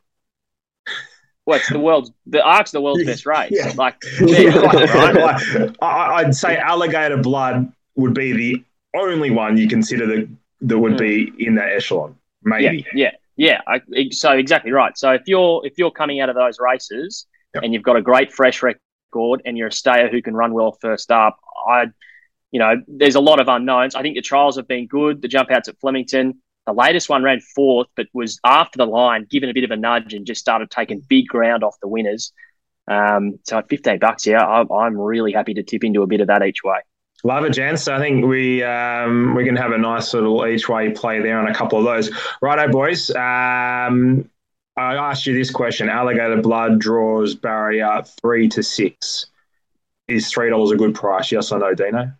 What's 1.50 1.68
the 1.68 1.80
world's 1.80 2.12
the 2.28 2.44
Arc's 2.44 2.70
the 2.70 2.80
world's 2.80 3.04
best 3.06 3.26
race? 3.26 3.50
Yeah. 3.52 3.74
Like, 3.76 3.96
yeah, 4.22 4.56
right? 4.56 5.76
I'd 5.82 6.36
say 6.36 6.58
Alligator 6.58 7.18
Blood 7.18 7.74
would 7.96 8.14
be 8.14 8.34
the 8.34 8.64
only 8.96 9.32
one 9.32 9.58
you 9.58 9.68
consider 9.68 10.06
that 10.06 10.30
that 10.62 10.78
would 10.78 10.94
mm. 10.94 11.00
be 11.00 11.46
in 11.46 11.56
that 11.56 11.70
echelon. 11.70 12.16
Maybe. 12.44 12.86
Yeah, 12.94 13.12
yeah, 13.36 13.62
yeah. 13.68 13.82
I, 13.96 14.10
so 14.12 14.34
exactly 14.34 14.72
right. 14.72 14.96
So 14.96 15.12
if 15.12 15.24
you're 15.26 15.66
if 15.66 15.74
you're 15.78 15.90
coming 15.90 16.22
out 16.22 16.30
of 16.30 16.36
those 16.36 16.60
races 16.60 17.26
yep. 17.56 17.64
and 17.64 17.74
you've 17.74 17.82
got 17.82 17.96
a 17.96 18.02
great 18.02 18.32
fresh 18.32 18.62
record 18.62 19.42
and 19.44 19.58
you're 19.58 19.70
a 19.70 19.72
stayer 19.72 20.08
who 20.08 20.22
can 20.22 20.36
run 20.36 20.54
well 20.54 20.78
first 20.80 21.10
up, 21.10 21.40
I, 21.68 21.88
you 22.52 22.60
know, 22.60 22.76
there's 22.88 23.16
a 23.16 23.20
lot 23.20 23.40
of 23.40 23.48
unknowns. 23.48 23.96
I 23.96 24.04
think 24.04 24.16
the 24.16 24.22
trials 24.22 24.56
have 24.58 24.68
been 24.68 24.86
good. 24.86 25.24
The 25.24 25.28
jump 25.28 25.50
outs 25.50 25.68
at 25.68 25.80
Flemington 25.80 26.42
the 26.70 26.74
latest 26.74 27.10
one 27.10 27.24
ran 27.24 27.40
fourth, 27.40 27.88
but 27.96 28.08
was 28.14 28.40
after 28.46 28.78
the 28.78 28.86
line, 28.86 29.26
given 29.30 29.50
a 29.50 29.54
bit 29.54 29.64
of 29.64 29.72
a 29.72 29.76
nudge 29.76 30.14
and 30.14 30.26
just 30.26 30.40
started 30.40 30.70
taking 30.70 31.00
big 31.00 31.28
ground 31.28 31.64
off 31.64 31.76
the 31.82 31.88
winners. 31.88 32.32
Um, 32.88 33.40
so 33.44 33.58
at 33.58 33.70
15 33.70 33.98
bucks, 33.98 34.28
yeah, 34.28 34.44
I, 34.44 34.86
am 34.86 34.98
really 34.98 35.32
happy 35.32 35.56
to 35.56 35.64
tip 35.64 35.84
into 35.84 36.04
a 36.04 36.08
bit 36.08 36.22
of 36.22 36.28
that 36.28 36.46
each 36.46 36.64
way. 36.64 36.80
Love 37.24 37.44
it, 37.46 37.54
gents. 37.54 37.88
I 37.88 38.00
think 38.00 38.26
we 38.26 38.64
um, 38.64 39.36
we 39.36 39.44
can 39.44 39.56
have 39.56 39.72
a 39.72 39.78
nice 39.78 40.14
little 40.14 40.46
each 40.48 40.70
way 40.70 40.92
play 40.92 41.20
there 41.22 41.38
on 41.38 41.48
a 41.48 41.54
couple 41.54 41.80
of 41.80 41.86
those. 41.86 42.12
Righto, 42.42 42.72
boys. 42.72 43.10
Um, 43.10 44.30
I 44.78 44.96
asked 44.96 45.26
you 45.26 45.34
this 45.34 45.52
question: 45.52 45.90
Alligator 45.90 46.42
blood 46.42 46.80
draws 46.80 47.36
barrier 47.36 48.04
three 48.22 48.48
to 48.50 48.64
six. 48.64 49.26
Is 50.08 50.32
three 50.32 50.50
dollars 50.50 50.72
a 50.72 50.78
good 50.78 50.96
price? 50.96 51.32
Yes 51.32 51.52
or 51.52 51.60
no, 51.60 51.74
Dino? 51.74 52.14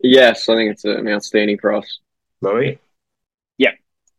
Yes, 0.00 0.48
I 0.48 0.56
think 0.56 0.72
it's 0.72 0.84
an 0.84 1.06
outstanding 1.06 1.58
price. 1.58 1.98
Louis. 2.40 2.80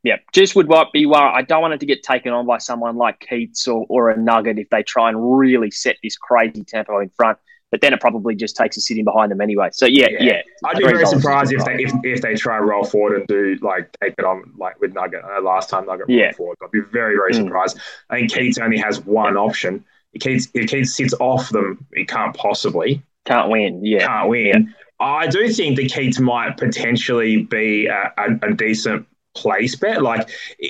Yeah, 0.05 0.17
just 0.33 0.55
would 0.55 0.69
be 0.93 1.07
worried. 1.07 1.33
I 1.33 1.41
don't 1.41 1.63
want 1.63 1.73
it 1.73 1.79
to 1.79 1.87
get 1.87 2.03
taken 2.03 2.31
on 2.31 2.45
by 2.45 2.59
someone 2.59 2.95
like 2.95 3.19
Keats 3.27 3.67
or, 3.67 3.87
or 3.89 4.11
a 4.11 4.17
Nugget 4.17 4.59
if 4.59 4.69
they 4.69 4.83
try 4.83 5.09
and 5.09 5.37
really 5.37 5.71
set 5.71 5.97
this 6.03 6.15
crazy 6.15 6.63
tempo 6.63 6.99
in 6.99 7.09
front. 7.09 7.39
But 7.71 7.81
then 7.81 7.91
it 7.91 7.99
probably 7.99 8.35
just 8.35 8.55
takes 8.55 8.77
a 8.77 8.81
sitting 8.81 9.03
behind 9.03 9.31
them 9.31 9.41
anyway. 9.41 9.69
So 9.73 9.87
yeah, 9.87 10.09
yeah. 10.11 10.23
yeah 10.23 10.41
I'd 10.63 10.77
be 10.77 10.83
very 10.83 11.07
surprised 11.07 11.51
if 11.51 11.65
they 11.65 11.73
if, 11.83 11.91
if 12.03 12.21
they 12.21 12.35
try 12.35 12.57
and 12.57 12.67
roll 12.67 12.85
forward 12.85 13.17
and 13.17 13.27
do 13.27 13.57
like 13.63 13.89
take 13.99 14.13
it 14.19 14.23
on 14.23 14.43
like 14.59 14.79
with 14.79 14.93
Nugget. 14.93 15.23
I 15.25 15.39
know 15.39 15.43
last 15.43 15.71
time 15.71 15.87
Nugget 15.87 16.07
yeah. 16.07 16.25
rolled 16.25 16.35
forward. 16.35 16.57
I'd 16.63 16.69
be 16.69 16.81
very 16.91 17.15
very 17.15 17.33
mm. 17.33 17.43
surprised. 17.43 17.79
I 18.11 18.19
think 18.19 18.31
Keats 18.31 18.59
only 18.59 18.77
has 18.77 19.03
one 19.03 19.35
option. 19.35 19.83
If 20.13 20.21
Keats 20.21 20.47
if 20.53 20.69
Keats 20.69 20.95
sits 20.95 21.15
off 21.19 21.49
them, 21.49 21.83
he 21.95 22.05
can't 22.05 22.35
possibly 22.35 23.01
can't 23.25 23.49
win. 23.49 23.83
Yeah, 23.83 24.05
can't 24.05 24.29
win. 24.29 24.45
Yeah. 24.45 24.61
I 24.99 25.27
do 25.27 25.49
think 25.49 25.77
the 25.77 25.89
Keats 25.89 26.19
might 26.19 26.57
potentially 26.57 27.43
be 27.43 27.87
a, 27.87 28.13
a, 28.17 28.49
a 28.49 28.53
decent 28.53 29.07
place 29.35 29.75
bet 29.75 30.01
like 30.01 30.29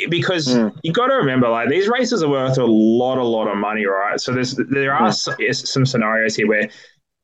because 0.10 0.48
mm. 0.48 0.76
you 0.84 0.92
got 0.92 1.08
to 1.08 1.16
remember 1.16 1.48
like 1.48 1.70
these 1.70 1.88
races 1.88 2.24
are 2.24 2.30
worth 2.30 2.58
a 2.58 2.66
lot 2.66 3.18
a 3.18 3.24
lot 3.24 3.48
of 3.48 3.58
money 3.58 3.86
right 3.86 4.20
so 4.20 4.34
there's 4.34 4.56
there 4.56 4.94
are 4.94 5.10
mm. 5.10 5.56
some 5.56 5.86
scenarios 5.86 6.36
here 6.36 6.48
where 6.48 6.70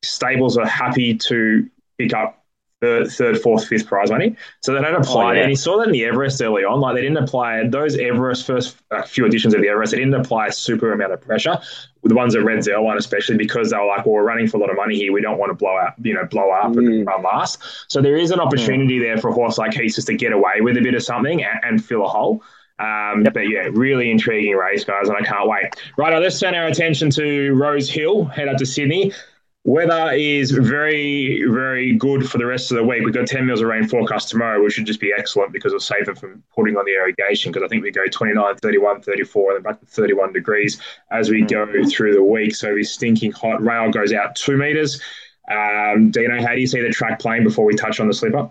stables 0.02 0.56
are 0.56 0.66
happy 0.66 1.16
to 1.16 1.68
pick 1.98 2.14
up 2.14 2.42
the 2.82 3.08
third, 3.16 3.40
fourth, 3.40 3.66
fifth 3.66 3.86
prize 3.86 4.10
money. 4.10 4.36
So 4.60 4.74
they 4.74 4.80
don't 4.82 5.00
apply 5.00 5.30
oh, 5.30 5.32
yeah. 5.32 5.42
And 5.42 5.50
you 5.50 5.56
saw 5.56 5.78
that 5.78 5.86
in 5.86 5.92
the 5.92 6.04
Everest 6.04 6.42
early 6.42 6.64
on. 6.64 6.80
Like 6.80 6.96
they 6.96 7.02
didn't 7.02 7.16
apply 7.16 7.68
those 7.68 7.96
Everest 7.96 8.44
first 8.44 8.76
uh, 8.90 9.02
few 9.02 9.24
editions 9.24 9.54
of 9.54 9.62
the 9.62 9.68
Everest. 9.68 9.92
They 9.92 9.98
didn't 9.98 10.14
apply 10.14 10.48
a 10.48 10.52
super 10.52 10.92
amount 10.92 11.12
of 11.12 11.20
pressure. 11.20 11.58
The 12.04 12.14
ones 12.14 12.34
that 12.34 12.40
Redzel 12.40 12.82
one, 12.82 12.98
especially 12.98 13.36
because 13.36 13.70
they 13.70 13.76
were 13.76 13.86
like, 13.86 14.04
well, 14.04 14.14
we're 14.14 14.24
running 14.24 14.48
for 14.48 14.56
a 14.56 14.60
lot 14.60 14.70
of 14.70 14.76
money 14.76 14.96
here. 14.96 15.12
We 15.12 15.20
don't 15.20 15.38
want 15.38 15.50
to 15.50 15.54
blow 15.54 15.78
out, 15.78 15.94
you 16.02 16.14
know, 16.14 16.24
blow 16.24 16.50
up 16.50 16.72
mm. 16.72 16.78
and 16.78 17.06
run 17.06 17.22
last. 17.22 17.60
So 17.86 18.02
there 18.02 18.16
is 18.16 18.32
an 18.32 18.40
opportunity 18.40 18.98
mm. 18.98 19.02
there 19.02 19.18
for 19.18 19.28
a 19.28 19.32
horse 19.32 19.56
like 19.56 19.72
Keats 19.72 19.94
just 19.94 20.08
to 20.08 20.14
get 20.14 20.32
away 20.32 20.60
with 20.60 20.76
a 20.76 20.80
bit 20.80 20.94
of 20.94 21.02
something 21.04 21.44
and, 21.44 21.60
and 21.62 21.84
fill 21.84 22.04
a 22.04 22.08
hole. 22.08 22.42
Um, 22.78 23.22
yep. 23.24 23.34
But 23.34 23.48
yeah, 23.48 23.68
really 23.72 24.10
intriguing 24.10 24.54
race, 24.54 24.82
guys, 24.84 25.08
and 25.08 25.16
I 25.16 25.22
can't 25.22 25.48
wait. 25.48 25.66
Right, 25.96 26.20
let's 26.20 26.40
turn 26.40 26.54
our 26.54 26.66
attention 26.66 27.10
to 27.10 27.54
Rosehill, 27.54 28.24
head 28.24 28.48
up 28.48 28.56
to 28.56 28.66
Sydney. 28.66 29.12
Weather 29.64 30.10
is 30.12 30.50
very, 30.50 31.44
very 31.44 31.94
good 31.94 32.28
for 32.28 32.38
the 32.38 32.46
rest 32.46 32.72
of 32.72 32.78
the 32.78 32.82
week. 32.82 33.04
We've 33.04 33.14
got 33.14 33.28
10 33.28 33.46
mils 33.46 33.60
of 33.60 33.68
rain 33.68 33.86
forecast 33.86 34.28
tomorrow, 34.28 34.60
which 34.62 34.72
should 34.72 34.86
just 34.86 34.98
be 34.98 35.12
excellent 35.16 35.52
because 35.52 35.70
it'll 35.70 35.80
save 35.80 36.06
them 36.06 36.16
from 36.16 36.42
putting 36.52 36.76
on 36.76 36.84
the 36.84 36.92
irrigation. 36.92 37.52
Because 37.52 37.64
I 37.64 37.68
think 37.68 37.84
we 37.84 37.92
go 37.92 38.04
29, 38.10 38.56
31, 38.56 39.02
34, 39.02 39.50
and 39.50 39.56
then 39.56 39.72
back 39.72 39.80
to 39.80 39.86
31 39.86 40.32
degrees 40.32 40.80
as 41.12 41.30
we 41.30 41.42
go 41.42 41.64
through 41.88 42.14
the 42.14 42.22
week. 42.24 42.56
So 42.56 42.74
it's 42.74 42.90
stinking 42.90 43.32
hot. 43.32 43.62
Rail 43.62 43.92
goes 43.92 44.12
out 44.12 44.34
two 44.34 44.56
meters. 44.56 45.00
Um, 45.48 46.10
Dino, 46.10 46.40
how 46.40 46.54
do 46.54 46.60
you 46.60 46.66
see 46.66 46.80
the 46.80 46.90
track 46.90 47.20
playing 47.20 47.44
before 47.44 47.64
we 47.64 47.76
touch 47.76 48.00
on 48.00 48.08
the 48.08 48.14
slipper? 48.14 48.50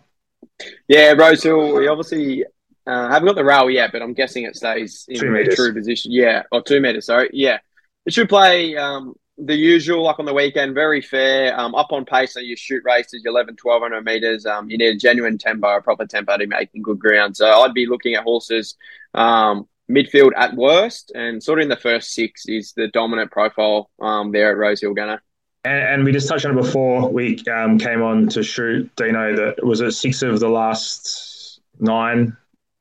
Yeah, 0.87 1.11
Rosehill, 1.11 1.75
we 1.75 1.89
obviously 1.89 2.45
uh, 2.87 3.09
haven't 3.09 3.27
got 3.27 3.35
the 3.35 3.43
rail 3.43 3.69
yet, 3.69 3.91
but 3.91 4.01
I'm 4.01 4.13
guessing 4.13 4.45
it 4.45 4.55
stays 4.55 5.05
in 5.09 5.19
two 5.19 5.45
true 5.55 5.73
position. 5.73 6.13
Yeah, 6.13 6.43
or 6.53 6.61
two 6.61 6.79
meters, 6.79 7.07
sorry. 7.07 7.29
Yeah. 7.33 7.59
It 8.05 8.13
should 8.13 8.29
play 8.29 8.75
um, 8.77 9.15
the 9.45 9.55
usual, 9.55 10.03
like 10.03 10.19
on 10.19 10.25
the 10.25 10.33
weekend, 10.33 10.75
very 10.75 11.01
fair. 11.01 11.59
Um, 11.59 11.73
up 11.75 11.91
on 11.91 12.05
pace, 12.05 12.33
so 12.33 12.39
you 12.39 12.55
shoot 12.55 12.83
races, 12.85 13.23
11, 13.25 13.57
1200 13.61 14.05
meters. 14.05 14.45
Um, 14.45 14.69
you 14.69 14.77
need 14.77 14.95
a 14.95 14.97
genuine 14.97 15.37
tempo, 15.37 15.75
a 15.75 15.81
proper 15.81 16.05
tempo 16.05 16.37
to 16.37 16.47
making 16.47 16.83
good 16.83 16.99
ground. 16.99 17.35
So 17.35 17.47
I'd 17.47 17.73
be 17.73 17.87
looking 17.87 18.13
at 18.15 18.23
horses 18.23 18.75
um, 19.13 19.67
midfield 19.89 20.31
at 20.37 20.55
worst, 20.55 21.11
and 21.15 21.41
sort 21.43 21.59
of 21.59 21.63
in 21.63 21.69
the 21.69 21.75
first 21.75 22.13
six 22.13 22.45
is 22.47 22.73
the 22.73 22.87
dominant 22.89 23.31
profile 23.31 23.89
um, 23.99 24.31
there 24.31 24.51
at 24.51 24.57
Rosehill 24.57 24.93
Gunner. 24.93 25.21
And, 25.63 25.83
and, 25.83 26.03
we 26.05 26.11
just 26.11 26.27
touched 26.27 26.45
on 26.45 26.57
it 26.57 26.61
before 26.61 27.09
we 27.09 27.43
um, 27.53 27.77
came 27.77 28.01
on 28.01 28.27
to 28.29 28.41
shoot. 28.41 28.89
Dino, 28.95 29.35
that 29.35 29.63
was 29.63 29.81
it 29.81 29.91
six 29.91 30.23
of 30.23 30.39
the 30.39 30.49
last 30.49 31.61
nine 31.79 32.35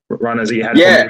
runners 0.08 0.48
he 0.48 0.60
had? 0.60 0.78
Yeah. 0.78 1.08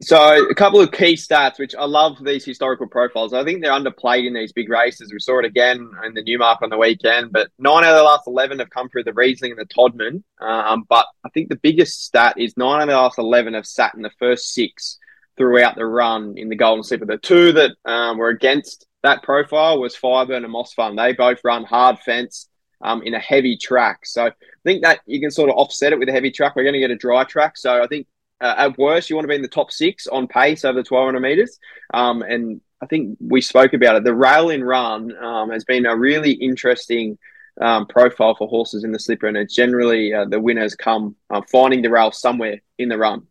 So 0.00 0.48
a 0.48 0.54
couple 0.54 0.80
of 0.80 0.92
key 0.92 1.14
stats, 1.14 1.58
which 1.58 1.74
I 1.74 1.84
love 1.84 2.22
these 2.22 2.44
historical 2.44 2.86
profiles. 2.86 3.32
I 3.32 3.42
think 3.42 3.60
they're 3.60 3.72
underplayed 3.72 4.28
in 4.28 4.32
these 4.32 4.52
big 4.52 4.68
races. 4.68 5.12
We 5.12 5.18
saw 5.18 5.40
it 5.40 5.44
again 5.44 5.90
in 6.06 6.14
the 6.14 6.22
Newmark 6.22 6.62
on 6.62 6.70
the 6.70 6.78
weekend, 6.78 7.32
but 7.32 7.50
nine 7.58 7.82
out 7.82 7.94
of 7.94 7.96
the 7.96 8.04
last 8.04 8.28
eleven 8.28 8.60
have 8.60 8.70
come 8.70 8.88
through 8.88 9.04
the 9.04 9.12
Riesling 9.12 9.50
and 9.50 9.60
the 9.60 9.74
Todman. 9.74 10.22
Um, 10.40 10.84
but 10.88 11.06
I 11.24 11.30
think 11.30 11.48
the 11.48 11.56
biggest 11.56 12.04
stat 12.04 12.34
is 12.38 12.56
nine 12.56 12.82
out 12.82 12.82
of 12.82 12.88
the 12.88 12.96
last 12.96 13.18
eleven 13.18 13.54
have 13.54 13.66
sat 13.66 13.94
in 13.96 14.02
the 14.02 14.12
first 14.20 14.54
six 14.54 14.98
throughout 15.36 15.74
the 15.74 15.86
run 15.86 16.38
in 16.38 16.48
the 16.48 16.56
Golden 16.56 16.84
Slipper. 16.84 17.06
The 17.06 17.18
two 17.18 17.52
that 17.52 17.72
um, 17.84 18.18
were 18.18 18.28
against 18.28 18.86
that 19.02 19.24
profile 19.24 19.80
was 19.80 19.96
Fireburn 19.96 20.44
and 20.44 20.54
Mossfun. 20.54 20.96
They 20.96 21.12
both 21.12 21.40
run 21.42 21.64
hard 21.64 21.98
fence 21.98 22.48
um, 22.80 23.02
in 23.02 23.14
a 23.14 23.20
heavy 23.20 23.56
track. 23.56 24.06
So 24.06 24.26
I 24.26 24.32
think 24.62 24.84
that 24.84 25.00
you 25.06 25.20
can 25.20 25.32
sort 25.32 25.50
of 25.50 25.56
offset 25.56 25.92
it 25.92 25.98
with 25.98 26.08
a 26.08 26.12
heavy 26.12 26.30
track. 26.30 26.54
We're 26.54 26.62
going 26.62 26.74
to 26.74 26.80
get 26.80 26.92
a 26.92 26.96
dry 26.96 27.24
track. 27.24 27.56
So 27.56 27.82
I 27.82 27.88
think 27.88 28.06
uh, 28.40 28.54
at 28.56 28.78
worst, 28.78 29.10
you 29.10 29.16
want 29.16 29.24
to 29.24 29.28
be 29.28 29.34
in 29.34 29.42
the 29.42 29.48
top 29.48 29.70
six 29.70 30.06
on 30.06 30.28
pace 30.28 30.64
over 30.64 30.82
the 30.82 30.86
1200 30.88 31.20
meters. 31.20 31.58
Um, 31.92 32.22
and 32.22 32.60
I 32.80 32.86
think 32.86 33.18
we 33.20 33.40
spoke 33.40 33.72
about 33.72 33.96
it. 33.96 34.04
The 34.04 34.14
rail 34.14 34.50
in 34.50 34.62
run 34.62 35.16
um, 35.16 35.50
has 35.50 35.64
been 35.64 35.86
a 35.86 35.96
really 35.96 36.32
interesting 36.32 37.18
um, 37.60 37.86
profile 37.86 38.36
for 38.36 38.46
horses 38.48 38.84
in 38.84 38.92
the 38.92 38.98
slipper, 38.98 39.26
and 39.26 39.36
it's 39.36 39.54
generally 39.54 40.14
uh, 40.14 40.24
the 40.26 40.40
winners 40.40 40.76
come 40.76 41.16
uh, 41.30 41.40
finding 41.50 41.82
the 41.82 41.90
rail 41.90 42.12
somewhere 42.12 42.60
in 42.78 42.88
the 42.88 42.98
run. 42.98 43.26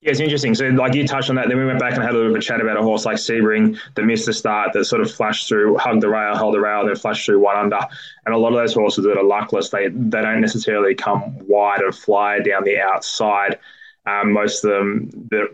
Yeah, 0.00 0.10
it's 0.10 0.20
interesting. 0.20 0.54
So, 0.54 0.66
like 0.66 0.94
you 0.94 1.06
touched 1.06 1.30
on 1.30 1.36
that, 1.36 1.48
then 1.48 1.56
we 1.56 1.64
went 1.64 1.78
back 1.78 1.94
and 1.94 2.02
had 2.02 2.10
a 2.10 2.14
little 2.14 2.28
bit 2.28 2.38
of 2.38 2.42
a 2.42 2.44
chat 2.44 2.60
about 2.60 2.76
a 2.76 2.82
horse 2.82 3.06
like 3.06 3.16
Sebring 3.16 3.78
that 3.94 4.02
missed 4.02 4.26
the 4.26 4.34
start, 4.34 4.74
that 4.74 4.84
sort 4.84 5.00
of 5.00 5.10
flashed 5.10 5.48
through, 5.48 5.78
hugged 5.78 6.02
the 6.02 6.10
rail, 6.10 6.36
held 6.36 6.52
the 6.52 6.60
rail, 6.60 6.84
then 6.84 6.94
flashed 6.94 7.24
through 7.24 7.40
one 7.40 7.56
under. 7.56 7.80
And 8.26 8.34
a 8.34 8.38
lot 8.38 8.48
of 8.48 8.56
those 8.56 8.74
horses 8.74 9.04
that 9.04 9.16
are 9.16 9.24
luckless, 9.24 9.70
they 9.70 9.88
they 9.88 10.20
don't 10.20 10.42
necessarily 10.42 10.94
come 10.94 11.38
wide 11.46 11.80
and 11.80 11.94
fly 11.94 12.40
down 12.40 12.64
the 12.64 12.80
outside. 12.80 13.58
Um, 14.06 14.32
most 14.32 14.64
of 14.64 14.70
them 14.70 15.08
that 15.30 15.48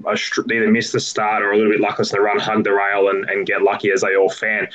either 0.52 0.70
miss 0.70 0.90
the 0.90 0.98
start 0.98 1.42
or 1.42 1.52
a 1.52 1.56
little 1.56 1.70
bit 1.70 1.80
luckless 1.80 2.12
in 2.12 2.16
the 2.16 2.22
run, 2.22 2.38
hug 2.38 2.64
the 2.64 2.72
rail 2.72 3.08
and, 3.08 3.28
and 3.30 3.46
get 3.46 3.62
lucky 3.62 3.92
as 3.92 4.00
they 4.00 4.16
all 4.16 4.28
fan. 4.28 4.68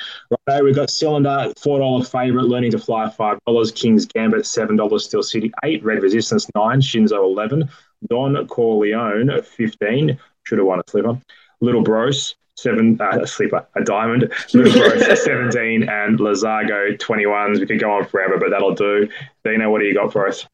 Right, 0.46 0.64
we've 0.64 0.74
got 0.74 0.88
Cylinder, 0.88 1.52
$4 1.56 2.10
favourite, 2.10 2.46
learning 2.46 2.70
to 2.70 2.78
fly 2.78 3.12
$5, 3.18 3.74
King's 3.74 4.06
Gambit, 4.06 4.42
$7, 4.42 5.00
Steel 5.00 5.22
City 5.22 5.52
8 5.62 5.84
Red 5.84 6.02
Resistance 6.02 6.46
9 6.54 6.80
Shinzo 6.80 7.22
11 7.24 7.68
Don 8.08 8.46
Corleone, 8.46 9.42
15, 9.42 10.18
should 10.44 10.58
have 10.58 10.66
won 10.66 10.80
a 10.80 10.82
slipper. 10.88 11.20
Little 11.60 11.82
Bros, 11.82 12.36
seven 12.54 12.98
uh, 13.00 13.20
a 13.22 13.26
slipper, 13.26 13.66
a 13.74 13.82
diamond. 13.82 14.32
Little 14.54 14.72
Bros, 14.72 15.22
17, 15.24 15.88
and 15.88 16.18
Lazargo, 16.18 16.96
21s. 16.98 17.60
We 17.60 17.66
could 17.66 17.80
go 17.80 17.92
on 17.92 18.06
forever, 18.06 18.38
but 18.38 18.50
that'll 18.50 18.74
do. 18.74 19.08
Dino, 19.44 19.70
what 19.70 19.80
do 19.80 19.86
you 19.86 19.94
got 19.94 20.12
for 20.12 20.28
us? 20.28 20.46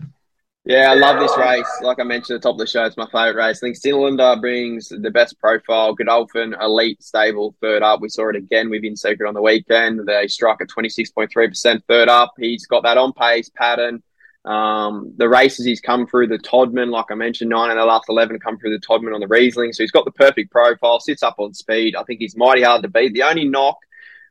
Yeah, 0.64 0.92
I 0.92 0.94
love 0.94 1.18
this 1.18 1.36
race. 1.36 1.66
Like 1.80 1.98
I 1.98 2.04
mentioned 2.04 2.36
at 2.36 2.42
the 2.42 2.48
top 2.48 2.54
of 2.54 2.58
the 2.60 2.68
show, 2.68 2.84
it's 2.84 2.96
my 2.96 3.06
favourite 3.06 3.34
race. 3.34 3.58
I 3.58 3.66
think 3.66 3.76
Cylinder 3.76 4.36
brings 4.40 4.90
the 4.90 5.10
best 5.10 5.36
profile. 5.40 5.92
Godolphin, 5.92 6.54
elite, 6.60 7.02
stable, 7.02 7.56
third 7.60 7.82
up. 7.82 8.00
We 8.00 8.08
saw 8.08 8.28
it 8.28 8.36
again 8.36 8.70
with 8.70 8.84
In 8.84 8.96
Secret 8.96 9.26
on 9.26 9.34
the 9.34 9.42
weekend. 9.42 10.06
They 10.06 10.28
struck 10.28 10.60
at 10.60 10.68
26.3% 10.68 11.82
third 11.88 12.08
up. 12.08 12.34
He's 12.38 12.66
got 12.66 12.84
that 12.84 12.96
on 12.96 13.12
pace 13.12 13.50
pattern. 13.52 14.04
Um, 14.44 15.14
the 15.16 15.28
races 15.28 15.66
he's 15.66 15.80
come 15.80 16.06
through 16.06 16.28
the 16.28 16.38
Todman, 16.38 16.90
like 16.90 17.06
I 17.10 17.14
mentioned, 17.16 17.50
nine 17.50 17.70
and 17.70 17.80
the 17.80 17.84
last 17.84 18.04
11 18.08 18.38
come 18.38 18.56
through 18.58 18.78
the 18.78 18.86
Todman 18.86 19.14
on 19.14 19.20
the 19.20 19.28
Riesling. 19.28 19.72
So 19.72 19.82
he's 19.82 19.90
got 19.90 20.04
the 20.04 20.12
perfect 20.12 20.52
profile, 20.52 21.00
sits 21.00 21.24
up 21.24 21.36
on 21.38 21.54
speed. 21.54 21.96
I 21.96 22.04
think 22.04 22.20
he's 22.20 22.36
mighty 22.36 22.62
hard 22.62 22.82
to 22.82 22.88
beat. 22.88 23.14
The 23.14 23.24
only 23.24 23.46
knock 23.46 23.78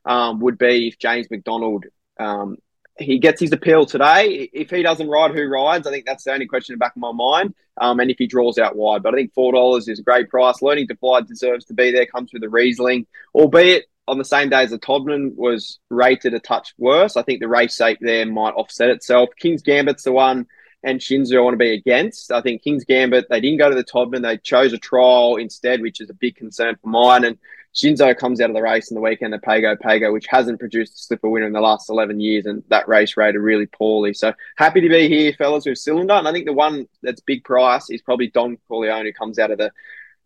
um, 0.06 0.40
would 0.40 0.56
be 0.56 0.88
if 0.88 0.98
James 0.98 1.30
McDonald 1.30 1.84
um, 2.18 2.56
he 3.02 3.18
gets 3.18 3.40
his 3.40 3.52
appeal 3.52 3.86
today. 3.86 4.48
If 4.52 4.70
he 4.70 4.82
doesn't 4.82 5.08
ride, 5.08 5.32
who 5.32 5.46
rides? 5.46 5.86
I 5.86 5.90
think 5.90 6.06
that's 6.06 6.24
the 6.24 6.32
only 6.32 6.46
question 6.46 6.72
in 6.72 6.78
the 6.78 6.84
back 6.84 6.96
of 6.96 7.00
my 7.00 7.12
mind. 7.12 7.54
Um, 7.80 8.00
and 8.00 8.10
if 8.10 8.18
he 8.18 8.26
draws 8.26 8.58
out 8.58 8.76
wide, 8.76 9.02
but 9.02 9.14
I 9.14 9.16
think 9.16 9.32
four 9.34 9.52
dollars 9.52 9.88
is 9.88 9.98
a 9.98 10.02
great 10.02 10.28
price. 10.28 10.60
Learning 10.60 10.88
to 10.88 10.96
fly 10.96 11.22
deserves 11.22 11.64
to 11.66 11.74
be 11.74 11.90
there. 11.90 12.06
Comes 12.06 12.32
with 12.32 12.42
the 12.42 12.48
Riesling, 12.48 13.06
albeit 13.34 13.86
on 14.08 14.18
the 14.18 14.24
same 14.24 14.48
day 14.50 14.62
as 14.62 14.70
the 14.70 14.78
Todman 14.78 15.34
was 15.36 15.78
rated 15.88 16.34
a 16.34 16.40
touch 16.40 16.74
worse. 16.76 17.16
I 17.16 17.22
think 17.22 17.40
the 17.40 17.48
race 17.48 17.74
sake 17.74 17.98
there 18.00 18.26
might 18.26 18.54
offset 18.54 18.90
itself. 18.90 19.30
King's 19.38 19.62
Gambit's 19.62 20.02
the 20.02 20.12
one, 20.12 20.46
and 20.82 21.00
Shinzo 21.00 21.36
I 21.36 21.40
want 21.40 21.54
to 21.54 21.58
be 21.58 21.72
against. 21.72 22.32
I 22.32 22.40
think 22.40 22.62
King's 22.62 22.84
Gambit, 22.84 23.28
they 23.30 23.40
didn't 23.40 23.58
go 23.58 23.70
to 23.70 23.76
the 23.76 23.84
Todman. 23.84 24.22
They 24.22 24.38
chose 24.38 24.72
a 24.72 24.78
trial 24.78 25.36
instead, 25.36 25.80
which 25.80 26.00
is 26.00 26.10
a 26.10 26.14
big 26.14 26.36
concern 26.36 26.76
for 26.82 26.88
mine. 26.88 27.24
And 27.24 27.38
Shinzo 27.74 28.16
comes 28.16 28.40
out 28.40 28.50
of 28.50 28.54
the 28.54 28.62
race 28.62 28.90
in 28.90 28.94
the 28.94 29.00
weekend, 29.00 29.32
the 29.32 29.38
Pago 29.38 29.76
Pago, 29.76 30.12
which 30.12 30.26
hasn't 30.28 30.60
produced 30.60 30.94
a 30.94 31.02
slipper 31.02 31.28
winner 31.28 31.46
in 31.46 31.52
the 31.52 31.60
last 31.60 31.88
11 31.88 32.20
years, 32.20 32.46
and 32.46 32.62
that 32.68 32.86
race 32.86 33.16
rated 33.16 33.40
really 33.40 33.66
poorly. 33.66 34.12
So 34.12 34.34
happy 34.56 34.80
to 34.80 34.88
be 34.88 35.08
here, 35.08 35.32
fellas, 35.38 35.64
with 35.64 35.78
Cylinder. 35.78 36.14
And 36.14 36.28
I 36.28 36.32
think 36.32 36.46
the 36.46 36.52
one 36.52 36.86
that's 37.02 37.20
big 37.20 37.44
price 37.44 37.88
is 37.88 38.02
probably 38.02 38.28
Don 38.28 38.58
Corleone, 38.68 39.06
who 39.06 39.12
comes 39.12 39.38
out 39.38 39.50
of 39.50 39.58
the 39.58 39.70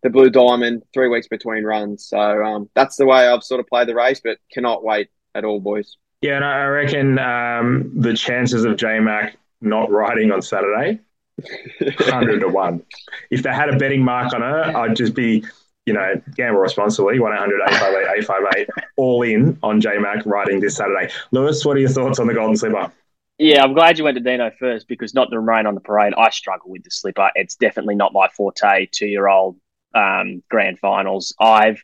the 0.02 0.10
Blue 0.10 0.30
Diamond, 0.30 0.82
three 0.92 1.08
weeks 1.08 1.26
between 1.26 1.64
runs. 1.64 2.06
So 2.06 2.18
um, 2.18 2.70
that's 2.74 2.96
the 2.96 3.06
way 3.06 3.26
I've 3.26 3.42
sort 3.42 3.60
of 3.60 3.66
played 3.66 3.88
the 3.88 3.94
race, 3.94 4.20
but 4.22 4.38
cannot 4.52 4.84
wait 4.84 5.08
at 5.34 5.44
all, 5.44 5.58
boys. 5.58 5.96
Yeah, 6.22 6.36
and 6.36 6.44
I 6.44 6.64
reckon 6.66 7.18
um, 7.18 7.92
the 7.94 8.14
chances 8.14 8.64
of 8.64 8.76
J 8.76 9.00
Mac 9.00 9.36
not 9.60 9.90
riding 9.90 10.32
on 10.32 10.42
Saturday, 10.42 11.00
hundred 11.98 12.40
to 12.40 12.48
one. 12.48 12.82
If 13.30 13.42
they 13.42 13.52
had 13.52 13.68
a 13.68 13.78
betting 13.78 14.02
mark 14.02 14.32
on 14.32 14.42
her, 14.42 14.76
I'd 14.76 14.96
just 14.96 15.14
be, 15.14 15.44
you 15.86 15.92
know, 15.92 16.20
gamble 16.34 16.60
responsibly. 16.60 17.18
One 17.20 17.32
858 17.32 18.18
858 18.18 18.68
all 18.96 19.22
in 19.22 19.58
on 19.62 19.80
J 19.80 19.98
Mac 19.98 20.26
riding 20.26 20.60
this 20.60 20.76
Saturday. 20.76 21.12
Lewis, 21.30 21.64
what 21.64 21.76
are 21.76 21.80
your 21.80 21.88
thoughts 21.88 22.18
on 22.18 22.26
the 22.26 22.34
Golden 22.34 22.56
Slipper? 22.56 22.92
Yeah, 23.38 23.62
I'm 23.62 23.74
glad 23.74 23.98
you 23.98 24.04
went 24.04 24.16
to 24.16 24.22
Dino 24.22 24.50
first 24.58 24.88
because 24.88 25.14
not 25.14 25.30
to 25.30 25.38
remain 25.38 25.66
on 25.66 25.74
the 25.74 25.80
parade, 25.80 26.14
I 26.16 26.30
struggle 26.30 26.70
with 26.70 26.84
the 26.84 26.90
slipper. 26.90 27.30
It's 27.34 27.54
definitely 27.54 27.94
not 27.94 28.12
my 28.12 28.28
forte. 28.28 28.86
Two 28.90 29.06
year 29.06 29.28
old 29.28 29.56
um, 29.94 30.42
grand 30.50 30.78
finals. 30.78 31.34
I've 31.38 31.82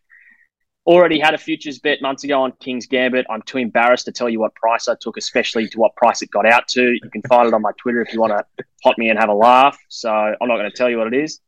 already 0.87 1.21
had 1.21 1.35
a 1.35 1.39
futures 1.39 1.79
bet 1.79 2.03
months 2.03 2.25
ago 2.25 2.43
on 2.43 2.53
King's 2.59 2.87
Gambit. 2.87 3.27
I'm 3.31 3.43
too 3.43 3.59
embarrassed 3.59 4.07
to 4.07 4.13
tell 4.13 4.29
you 4.29 4.41
what 4.41 4.55
price 4.55 4.89
I 4.89 4.97
took, 4.99 5.17
especially 5.17 5.69
to 5.69 5.79
what 5.79 5.95
price 5.95 6.23
it 6.23 6.31
got 6.31 6.51
out 6.51 6.67
to. 6.69 6.83
You 6.83 7.11
can 7.13 7.23
find 7.29 7.47
it 7.47 7.55
on 7.55 7.63
my 7.63 7.73
Twitter 7.79 8.01
if 8.01 8.13
you 8.13 8.21
want 8.21 8.33
to 8.33 8.65
hot 8.83 8.99
me 8.99 9.11
and 9.11 9.19
have 9.19 9.29
a 9.29 9.35
laugh. 9.35 9.79
So 9.89 10.11
I'm 10.11 10.49
not 10.49 10.57
going 10.57 10.71
to 10.71 10.77
tell 10.77 10.91
you 10.91 10.99
what 10.99 11.13
it 11.13 11.15
is. 11.15 11.41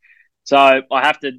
So 0.43 0.55
I 0.57 1.05
have 1.05 1.19
to 1.21 1.31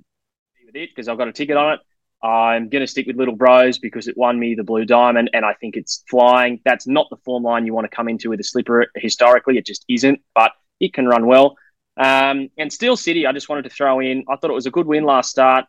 with 0.66 0.76
it 0.76 0.90
because 0.90 1.08
I've 1.08 1.16
got 1.16 1.28
a 1.28 1.32
ticket 1.32 1.56
on 1.56 1.75
it. 1.75 1.80
I'm 2.26 2.68
going 2.68 2.80
to 2.80 2.87
stick 2.87 3.06
with 3.06 3.16
Little 3.16 3.37
Bros 3.37 3.78
because 3.78 4.08
it 4.08 4.16
won 4.16 4.38
me 4.38 4.54
the 4.54 4.64
Blue 4.64 4.85
Diamond 4.85 5.30
and 5.32 5.44
I 5.44 5.54
think 5.54 5.76
it's 5.76 6.02
flying. 6.11 6.61
That's 6.64 6.87
not 6.87 7.08
the 7.11 7.16
form 7.18 7.44
line 7.44 7.66
you 7.66 7.75
want 7.75 7.88
to 7.88 7.94
come 7.94 8.08
into 8.08 8.30
with 8.30 8.40
a 8.40 8.44
slipper 8.44 8.87
historically. 8.96 9.58
It 9.58 9.66
just 9.66 9.85
isn't, 9.88 10.20
but 10.35 10.52
it 10.80 10.92
can 10.92 11.06
run 11.06 11.26
well. 11.26 11.56
Um, 11.96 12.50
and 12.58 12.73
Steel 12.73 12.96
City, 12.96 13.26
I 13.26 13.32
just 13.32 13.49
wanted 13.49 13.62
to 13.62 13.70
throw 13.70 14.00
in. 14.00 14.25
I 14.28 14.37
thought 14.37 14.50
it 14.50 14.54
was 14.54 14.66
a 14.66 14.70
good 14.70 14.87
win 14.87 15.04
last 15.04 15.30
start, 15.30 15.66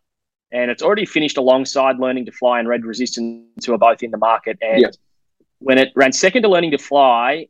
and 0.52 0.70
it's 0.72 0.84
already 0.84 1.06
finished 1.06 1.38
alongside 1.38 2.00
Learning 2.00 2.26
to 2.26 2.32
Fly 2.32 2.60
and 2.60 2.68
Red 2.68 2.84
Resistance, 2.84 3.66
who 3.66 3.74
are 3.74 3.78
both 3.78 4.04
in 4.04 4.12
the 4.12 4.18
market. 4.18 4.58
And 4.62 4.82
yep. 4.82 4.96
when 5.60 5.78
it 5.78 5.94
ran 5.96 6.12
second 6.12 6.42
to 6.42 6.50
Learning 6.50 6.72
to 6.72 6.78
Fly, 6.78 7.48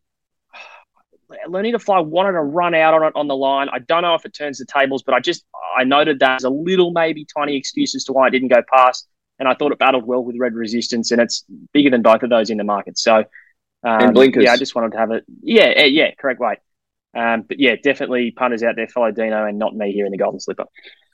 Learning 1.47 1.73
to 1.73 1.79
Fly 1.79 1.99
wanted 1.99 2.33
to 2.33 2.41
run 2.41 2.73
out 2.73 2.93
on 2.93 3.03
it 3.03 3.13
on 3.15 3.27
the 3.27 3.35
line. 3.35 3.67
I 3.71 3.79
don't 3.79 4.03
know 4.03 4.15
if 4.15 4.25
it 4.25 4.33
turns 4.33 4.59
the 4.59 4.65
tables, 4.65 5.03
but 5.03 5.13
I 5.13 5.19
just 5.19 5.45
I 5.77 5.83
noted 5.83 6.19
that 6.19 6.37
as 6.37 6.43
a 6.43 6.49
little 6.49 6.91
maybe 6.91 7.25
tiny 7.37 7.57
excuse 7.57 7.95
as 7.95 8.05
to 8.05 8.13
why 8.13 8.27
I 8.27 8.29
didn't 8.29 8.47
go 8.47 8.61
past. 8.73 9.07
And 9.39 9.47
I 9.47 9.53
thought 9.53 9.71
it 9.71 9.77
battled 9.77 10.05
well 10.05 10.23
with 10.23 10.35
Red 10.39 10.55
Resistance, 10.55 11.11
and 11.11 11.21
it's 11.21 11.43
bigger 11.73 11.89
than 11.89 12.01
both 12.01 12.23
of 12.23 12.29
those 12.29 12.49
in 12.49 12.57
the 12.57 12.63
market. 12.63 12.97
So, 12.97 13.17
um, 13.17 13.25
and 13.83 14.13
blinkers. 14.13 14.45
Yeah, 14.45 14.53
I 14.53 14.57
just 14.57 14.73
wanted 14.73 14.93
to 14.93 14.97
have 14.97 15.11
it. 15.11 15.25
Yeah, 15.43 15.83
yeah, 15.83 16.11
correct 16.17 16.39
weight. 16.39 16.57
Um, 17.13 17.43
but 17.43 17.59
yeah, 17.59 17.75
definitely 17.81 18.31
punters 18.31 18.63
out 18.63 18.75
there 18.75 18.87
follow 18.87 19.11
Dino 19.11 19.45
and 19.45 19.57
not 19.57 19.75
me 19.75 19.91
here 19.91 20.05
in 20.05 20.11
the 20.11 20.17
Golden 20.17 20.39
Slipper. 20.39 20.65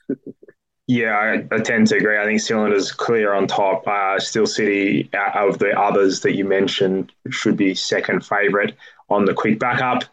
yeah, 0.86 1.12
I, 1.12 1.54
I, 1.54 1.58
tend 1.60 1.86
to 1.88 1.96
agree. 1.96 2.18
I 2.18 2.24
think 2.24 2.40
Cylinder's 2.40 2.92
clear 2.92 3.32
on 3.32 3.46
top. 3.46 3.86
Uh, 3.86 4.18
Steel 4.18 4.46
City, 4.46 5.08
out 5.14 5.48
of 5.48 5.58
the 5.58 5.78
others 5.78 6.20
that 6.20 6.34
you 6.34 6.44
mentioned, 6.44 7.12
should 7.30 7.56
be 7.56 7.74
second 7.74 8.24
favourite 8.24 8.74
on 9.08 9.24
the 9.24 9.34
quick 9.34 9.58
backup. 9.58 10.04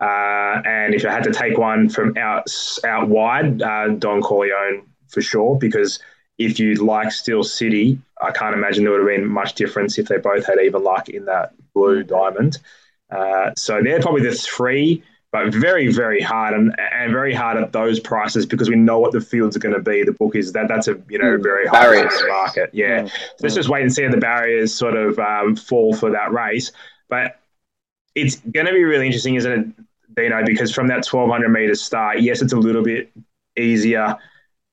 Uh, 0.00 0.60
and 0.64 0.94
if 0.94 1.04
I 1.04 1.12
had 1.12 1.24
to 1.24 1.32
take 1.32 1.56
one 1.56 1.88
from 1.88 2.16
out 2.18 2.46
out 2.84 3.08
wide, 3.08 3.62
uh, 3.62 3.88
Don 3.88 4.20
Corleone 4.20 4.86
for 5.08 5.22
sure, 5.22 5.56
because 5.56 6.00
if 6.38 6.58
you'd 6.58 6.80
like 6.80 7.12
Steel 7.12 7.44
City, 7.44 7.98
I 8.20 8.32
can't 8.32 8.54
imagine 8.54 8.84
there 8.84 8.92
would 8.92 9.08
have 9.08 9.20
been 9.20 9.28
much 9.28 9.54
difference 9.54 9.98
if 9.98 10.08
they 10.08 10.18
both 10.18 10.46
had 10.46 10.58
even 10.60 10.82
luck 10.82 11.08
in 11.08 11.26
that 11.26 11.52
blue 11.74 12.02
diamond. 12.02 12.58
Uh, 13.10 13.52
so 13.56 13.80
they're 13.82 14.00
probably 14.00 14.22
the 14.22 14.34
three 14.34 15.02
but 15.34 15.52
very, 15.52 15.92
very 15.92 16.20
hard 16.20 16.54
and, 16.54 16.72
and 16.92 17.10
very 17.10 17.34
hard 17.34 17.56
at 17.56 17.72
those 17.72 17.98
prices 17.98 18.46
because 18.46 18.70
we 18.70 18.76
know 18.76 19.00
what 19.00 19.10
the 19.10 19.20
fields 19.20 19.56
are 19.56 19.58
going 19.58 19.74
to 19.74 19.80
be. 19.80 20.04
The 20.04 20.12
book 20.12 20.36
is 20.36 20.52
that 20.52 20.68
that's 20.68 20.86
a 20.86 20.96
you 21.08 21.18
know 21.18 21.36
very 21.42 21.66
high 21.66 21.82
barriers. 21.82 22.22
market. 22.28 22.70
Yeah, 22.72 23.02
mm. 23.02 23.08
so 23.08 23.16
let's 23.42 23.56
just 23.56 23.68
wait 23.68 23.82
and 23.82 23.92
see 23.92 24.04
how 24.04 24.12
the 24.12 24.16
barriers 24.16 24.72
sort 24.72 24.94
of 24.94 25.18
um, 25.18 25.56
fall 25.56 25.92
for 25.92 26.08
that 26.12 26.32
race. 26.32 26.70
But 27.08 27.40
it's 28.14 28.36
going 28.36 28.66
to 28.66 28.72
be 28.72 28.84
really 28.84 29.06
interesting, 29.06 29.34
isn't 29.34 29.52
it, 29.52 29.66
Dino? 30.16 30.44
Because 30.44 30.72
from 30.72 30.86
that 30.88 31.06
1200 31.06 31.48
meters 31.48 31.82
start, 31.82 32.20
yes, 32.20 32.42
it's 32.42 32.52
a 32.52 32.58
little 32.58 32.82
bit 32.82 33.10
easier. 33.56 34.16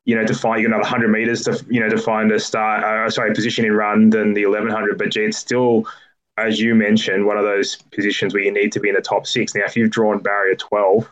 You 0.06 0.16
know, 0.16 0.26
to 0.26 0.34
find 0.34 0.62
you 0.62 0.68
got 0.68 0.76
another 0.76 0.90
100 0.90 1.08
meters 1.10 1.44
to 1.44 1.64
you 1.70 1.80
know 1.80 1.90
to 1.90 1.98
find 1.98 2.32
a 2.32 2.40
start, 2.40 2.84
uh, 2.84 3.10
sorry, 3.10 3.34
position 3.34 3.66
in 3.66 3.72
run 3.72 4.10
than 4.10 4.34
the 4.34 4.46
1100. 4.46 4.98
But 4.98 5.12
gee, 5.12 5.26
it's 5.26 5.38
still 5.38 5.86
as 6.38 6.60
you 6.60 6.76
mentioned, 6.76 7.26
one 7.26 7.38
of 7.38 7.44
those 7.44 7.76
positions 7.92 8.34
where 8.34 8.44
you 8.44 8.52
need 8.52 8.72
to 8.72 8.80
be 8.80 8.90
in 8.90 8.96
the 8.96 9.02
top 9.02 9.28
six. 9.28 9.54
Now, 9.54 9.66
if 9.66 9.76
you've 9.76 9.92
drawn 9.92 10.20
barrier 10.20 10.56
12, 10.56 11.10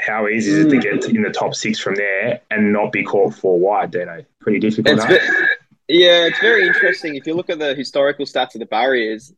how 0.00 0.28
easy 0.28 0.52
is 0.52 0.66
it 0.66 0.70
to 0.70 0.78
get 0.78 1.06
in 1.06 1.22
the 1.22 1.30
top 1.30 1.54
six 1.54 1.78
from 1.78 1.94
there 1.94 2.40
and 2.50 2.72
not 2.72 2.92
be 2.92 3.02
caught 3.02 3.34
four 3.34 3.58
wide, 3.58 3.90
Dino? 3.90 4.24
Pretty 4.40 4.60
difficult. 4.60 5.00
It's 5.08 5.55
yeah, 5.88 6.26
it's 6.26 6.40
very 6.40 6.66
interesting. 6.66 7.14
If 7.14 7.26
you 7.26 7.34
look 7.34 7.50
at 7.50 7.58
the 7.58 7.74
historical 7.74 8.26
stats 8.26 8.54
of 8.54 8.60
the 8.60 8.66
barriers, 8.66 9.32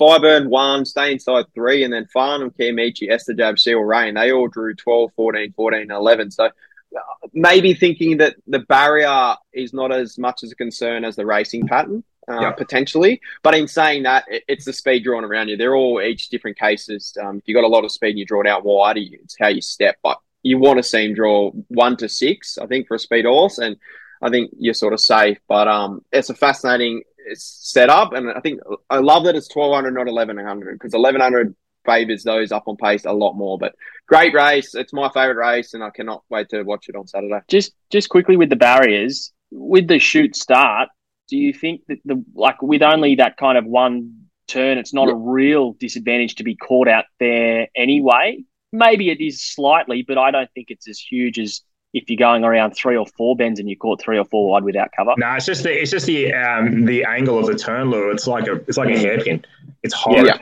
Fireburn 0.00 0.48
one, 0.48 0.84
stay 0.84 1.12
inside 1.12 1.46
three, 1.54 1.82
and 1.82 1.92
then 1.92 2.06
Farnan, 2.14 2.54
Kiamichi, 2.54 3.10
Estijaab, 3.10 3.58
Seal, 3.58 3.80
Rain, 3.80 4.14
they 4.14 4.30
all 4.30 4.46
drew 4.46 4.74
12, 4.74 5.10
14, 5.16 5.52
14, 5.54 5.90
11. 5.90 6.30
So 6.30 6.50
maybe 7.32 7.74
thinking 7.74 8.18
that 8.18 8.36
the 8.46 8.60
barrier 8.60 9.34
is 9.52 9.72
not 9.72 9.92
as 9.92 10.18
much 10.18 10.42
as 10.44 10.52
a 10.52 10.56
concern 10.56 11.04
as 11.04 11.16
the 11.16 11.26
racing 11.26 11.66
pattern. 11.66 12.04
Uh, 12.30 12.42
yep. 12.42 12.58
potentially. 12.58 13.22
But 13.42 13.54
in 13.54 13.66
saying 13.66 14.02
that, 14.02 14.26
it's 14.28 14.66
the 14.66 14.72
speed 14.74 15.04
drawn 15.04 15.24
around 15.24 15.48
you. 15.48 15.56
They're 15.56 15.74
all 15.74 15.98
each 16.02 16.28
different 16.28 16.58
cases. 16.58 17.16
Um, 17.18 17.38
if 17.38 17.44
you've 17.46 17.54
got 17.54 17.64
a 17.64 17.68
lot 17.68 17.86
of 17.86 17.90
speed 17.90 18.10
and 18.10 18.18
you 18.18 18.26
draw 18.26 18.42
it 18.42 18.46
out 18.46 18.66
wide, 18.66 18.98
it's 18.98 19.34
how 19.40 19.48
you 19.48 19.62
step. 19.62 19.96
But 20.02 20.18
you 20.42 20.58
want 20.58 20.76
to 20.76 20.82
see 20.82 21.06
him 21.06 21.14
draw 21.14 21.52
one 21.68 21.96
to 21.96 22.06
six, 22.06 22.58
I 22.58 22.66
think, 22.66 22.86
for 22.86 22.96
a 22.96 22.98
speed 22.98 23.24
horse. 23.24 23.56
And 23.56 23.78
I 24.22 24.30
think 24.30 24.50
you're 24.58 24.74
sort 24.74 24.92
of 24.92 25.00
safe. 25.00 25.38
But 25.48 25.68
um, 25.68 26.04
it's 26.12 26.30
a 26.30 26.34
fascinating 26.34 27.02
setup. 27.34 28.12
And 28.12 28.30
I 28.30 28.40
think 28.40 28.60
I 28.90 28.98
love 28.98 29.24
that 29.24 29.36
it's 29.36 29.54
1200, 29.54 29.92
not 29.92 30.06
1100, 30.06 30.74
because 30.74 30.92
1100 30.92 31.54
favours 31.84 32.22
those 32.22 32.52
up 32.52 32.64
on 32.66 32.76
pace 32.76 33.04
a 33.04 33.12
lot 33.12 33.34
more. 33.34 33.58
But 33.58 33.74
great 34.06 34.34
race. 34.34 34.74
It's 34.74 34.92
my 34.92 35.08
favourite 35.08 35.38
race, 35.38 35.74
and 35.74 35.82
I 35.82 35.90
cannot 35.90 36.22
wait 36.28 36.48
to 36.50 36.62
watch 36.62 36.88
it 36.88 36.96
on 36.96 37.06
Saturday. 37.06 37.40
Just 37.48 37.72
just 37.90 38.08
quickly 38.08 38.36
with 38.36 38.50
the 38.50 38.56
barriers, 38.56 39.32
with 39.50 39.88
the 39.88 39.98
shoot 39.98 40.36
start, 40.36 40.88
do 41.28 41.36
you 41.36 41.52
think 41.52 41.82
that 41.88 41.98
the 42.04 42.24
like 42.34 42.60
with 42.62 42.82
only 42.82 43.16
that 43.16 43.36
kind 43.36 43.58
of 43.58 43.64
one 43.64 44.28
turn, 44.46 44.78
it's 44.78 44.94
not 44.94 45.10
a 45.10 45.14
real 45.14 45.72
disadvantage 45.74 46.36
to 46.36 46.44
be 46.44 46.56
caught 46.56 46.88
out 46.88 47.04
there 47.20 47.68
anyway? 47.76 48.42
Maybe 48.72 49.10
it 49.10 49.20
is 49.20 49.42
slightly, 49.42 50.04
but 50.06 50.18
I 50.18 50.30
don't 50.30 50.50
think 50.54 50.70
it's 50.70 50.88
as 50.88 50.98
huge 50.98 51.38
as 51.38 51.62
if 51.94 52.08
you're 52.10 52.18
going 52.18 52.44
around 52.44 52.72
three 52.72 52.96
or 52.96 53.06
four 53.06 53.34
bends 53.36 53.58
and 53.58 53.68
you 53.68 53.76
caught 53.76 54.00
three 54.00 54.18
or 54.18 54.24
four 54.24 54.50
wide 54.50 54.64
without 54.64 54.90
cover. 54.96 55.14
No, 55.16 55.32
it's 55.34 55.46
just 55.46 55.62
the 55.62 55.80
it's 55.80 55.90
just 55.90 56.06
the 56.06 56.32
um, 56.34 56.84
the 56.84 57.04
angle 57.04 57.38
of 57.38 57.46
the 57.46 57.54
turn, 57.56 57.90
Lou. 57.90 58.10
It's 58.10 58.26
like 58.26 58.46
a 58.46 58.54
it's 58.54 58.76
like 58.76 58.94
a 58.94 58.98
hairpin. 58.98 59.44
It's 59.82 59.94
hard. 59.94 60.26
Yeah. 60.26 60.38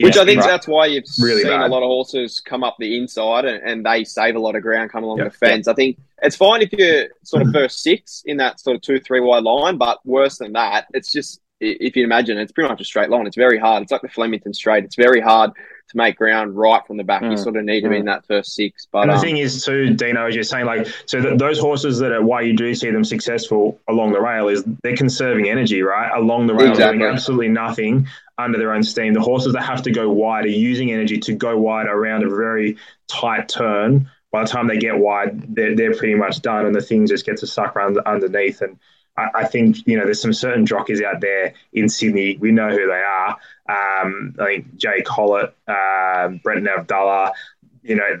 Which 0.00 0.16
yeah, 0.16 0.22
I 0.22 0.24
think 0.26 0.40
right. 0.40 0.46
that's 0.46 0.68
why 0.68 0.86
you've 0.86 1.04
really 1.18 1.42
seen 1.42 1.52
bad. 1.52 1.70
a 1.70 1.72
lot 1.72 1.82
of 1.82 1.86
horses 1.86 2.38
come 2.40 2.62
up 2.62 2.76
the 2.78 2.98
inside 2.98 3.46
and, 3.46 3.62
and 3.62 3.86
they 3.86 4.04
save 4.04 4.36
a 4.36 4.38
lot 4.38 4.54
of 4.54 4.62
ground 4.62 4.92
come 4.92 5.04
along 5.04 5.18
yep. 5.18 5.32
the 5.32 5.38
fence. 5.38 5.66
Yep. 5.66 5.72
I 5.72 5.74
think 5.74 5.98
it's 6.22 6.36
fine 6.36 6.60
if 6.60 6.70
you're 6.74 7.06
sort 7.22 7.42
of 7.42 7.50
first 7.50 7.82
six 7.82 8.22
in 8.26 8.36
that 8.36 8.60
sort 8.60 8.76
of 8.76 8.82
two, 8.82 9.00
three 9.00 9.20
wide 9.20 9.44
line, 9.44 9.78
but 9.78 10.04
worse 10.04 10.36
than 10.36 10.52
that, 10.52 10.86
it's 10.92 11.10
just, 11.10 11.40
if 11.60 11.96
you 11.96 12.04
imagine, 12.04 12.36
it's 12.36 12.52
pretty 12.52 12.68
much 12.68 12.82
a 12.82 12.84
straight 12.84 13.08
line. 13.08 13.26
It's 13.26 13.36
very 13.36 13.58
hard. 13.58 13.84
It's 13.84 13.92
like 13.92 14.02
the 14.02 14.08
Flemington 14.08 14.52
straight. 14.52 14.84
It's 14.84 14.96
very 14.96 15.22
hard 15.22 15.52
to 15.88 15.96
make 15.96 16.16
ground 16.16 16.56
right 16.56 16.84
from 16.86 16.96
the 16.96 17.04
back. 17.04 17.22
Mm. 17.22 17.32
You 17.32 17.36
sort 17.36 17.56
of 17.56 17.64
need 17.64 17.82
to 17.82 17.88
be 17.88 17.96
in 17.96 18.02
mm. 18.02 18.06
that 18.06 18.26
first 18.26 18.54
six. 18.54 18.86
But 18.90 19.02
and 19.02 19.10
the 19.10 19.14
um, 19.14 19.20
thing 19.20 19.36
is, 19.36 19.64
too, 19.64 19.94
Dino, 19.94 20.26
as 20.26 20.34
you're 20.34 20.44
saying, 20.44 20.66
like, 20.66 20.88
so 21.06 21.20
those 21.36 21.58
horses 21.58 21.98
that 21.98 22.12
are 22.12 22.22
why 22.22 22.40
you 22.42 22.56
do 22.56 22.74
see 22.74 22.90
them 22.90 23.04
successful 23.04 23.78
along 23.88 24.12
the 24.12 24.20
rail 24.20 24.48
is 24.48 24.64
they're 24.82 24.96
conserving 24.96 25.48
energy, 25.48 25.82
right? 25.82 26.10
Along 26.16 26.46
the 26.46 26.54
rail, 26.54 26.70
exactly. 26.70 26.98
doing 26.98 27.10
absolutely 27.10 27.48
nothing 27.48 28.06
under 28.38 28.58
their 28.58 28.72
own 28.72 28.82
steam. 28.82 29.14
The 29.14 29.20
horses 29.20 29.52
that 29.54 29.62
have 29.62 29.82
to 29.82 29.90
go 29.90 30.10
wide 30.10 30.44
are 30.44 30.48
using 30.48 30.92
energy 30.92 31.18
to 31.20 31.34
go 31.34 31.56
wide 31.56 31.86
around 31.86 32.24
a 32.24 32.28
very 32.28 32.76
tight 33.08 33.48
turn. 33.48 34.10
By 34.32 34.42
the 34.42 34.48
time 34.48 34.66
they 34.66 34.76
get 34.76 34.98
wide, 34.98 35.54
they're, 35.54 35.74
they're 35.74 35.94
pretty 35.94 36.14
much 36.14 36.42
done, 36.42 36.66
and 36.66 36.74
the 36.74 36.82
thing 36.82 37.06
just 37.06 37.24
gets 37.24 37.40
to 37.40 37.46
suck 37.46 37.76
around 37.76 37.98
underneath. 38.04 38.60
And 38.60 38.78
I, 39.16 39.46
think 39.46 39.86
you 39.86 39.96
know 39.96 40.04
there's 40.04 40.20
some 40.20 40.32
certain 40.32 40.66
jockeys 40.66 41.00
out 41.00 41.20
there 41.20 41.54
in 41.72 41.88
Sydney. 41.88 42.36
We 42.36 42.52
know 42.52 42.68
who 42.68 42.86
they 42.86 43.02
are 43.02 43.36
um, 43.68 44.34
I 44.38 44.44
think 44.44 44.76
Jake 44.76 45.04
Collett, 45.04 45.54
uh, 45.66 46.28
Brenton 46.42 46.66
Avdulla, 46.66 47.32
you 47.82 47.96
know, 47.96 48.20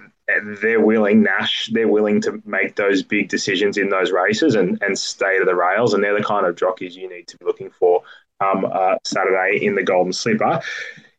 they're 0.60 0.80
willing, 0.80 1.22
Nash, 1.22 1.70
they're 1.72 1.88
willing 1.88 2.20
to 2.22 2.42
make 2.44 2.74
those 2.74 3.02
big 3.02 3.28
decisions 3.28 3.78
in 3.78 3.90
those 3.90 4.10
races 4.10 4.56
and, 4.56 4.80
and 4.82 4.98
stay 4.98 5.38
to 5.38 5.44
the 5.44 5.54
rails. 5.54 5.94
And 5.94 6.02
they're 6.02 6.18
the 6.18 6.24
kind 6.24 6.46
of 6.46 6.56
jockeys 6.56 6.96
you 6.96 7.08
need 7.08 7.28
to 7.28 7.38
be 7.38 7.44
looking 7.44 7.70
for 7.70 8.02
um, 8.40 8.64
uh, 8.64 8.96
Saturday 9.04 9.64
in 9.64 9.76
the 9.76 9.84
Golden 9.84 10.12
Slipper. 10.12 10.60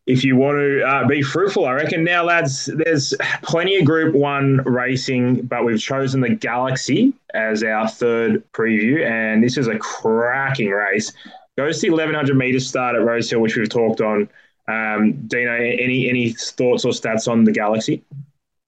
If 0.07 0.23
you 0.23 0.37
want 0.37 0.57
to 0.57 0.81
uh, 0.83 1.05
be 1.05 1.21
fruitful, 1.21 1.65
I 1.65 1.73
reckon. 1.73 2.03
Now, 2.05 2.23
lads, 2.23 2.67
there's 2.73 3.13
plenty 3.43 3.75
of 3.75 3.85
Group 3.85 4.15
1 4.15 4.63
racing, 4.63 5.41
but 5.41 5.65
we've 5.65 5.79
chosen 5.79 6.21
the 6.21 6.29
Galaxy 6.29 7.13
as 7.33 7.61
our 7.61 7.89
third 7.89 8.41
preview. 8.53 9.05
And 9.05 9.43
this 9.43 9.57
is 9.57 9.67
a 9.67 9.77
cracking 9.77 10.69
race. 10.69 11.11
Goes 11.57 11.81
to 11.81 11.87
the 11.87 11.91
1100 11.91 12.37
metres 12.37 12.67
start 12.67 12.95
at 12.95 13.03
Rosehill, 13.03 13.41
which 13.41 13.57
we've 13.57 13.69
talked 13.69 13.99
on. 13.99 14.29
Um, 14.69 15.27
Dino, 15.27 15.53
any 15.53 16.09
any 16.09 16.31
thoughts 16.33 16.85
or 16.85 16.91
stats 16.91 17.29
on 17.29 17.43
the 17.43 17.51
Galaxy? 17.51 18.03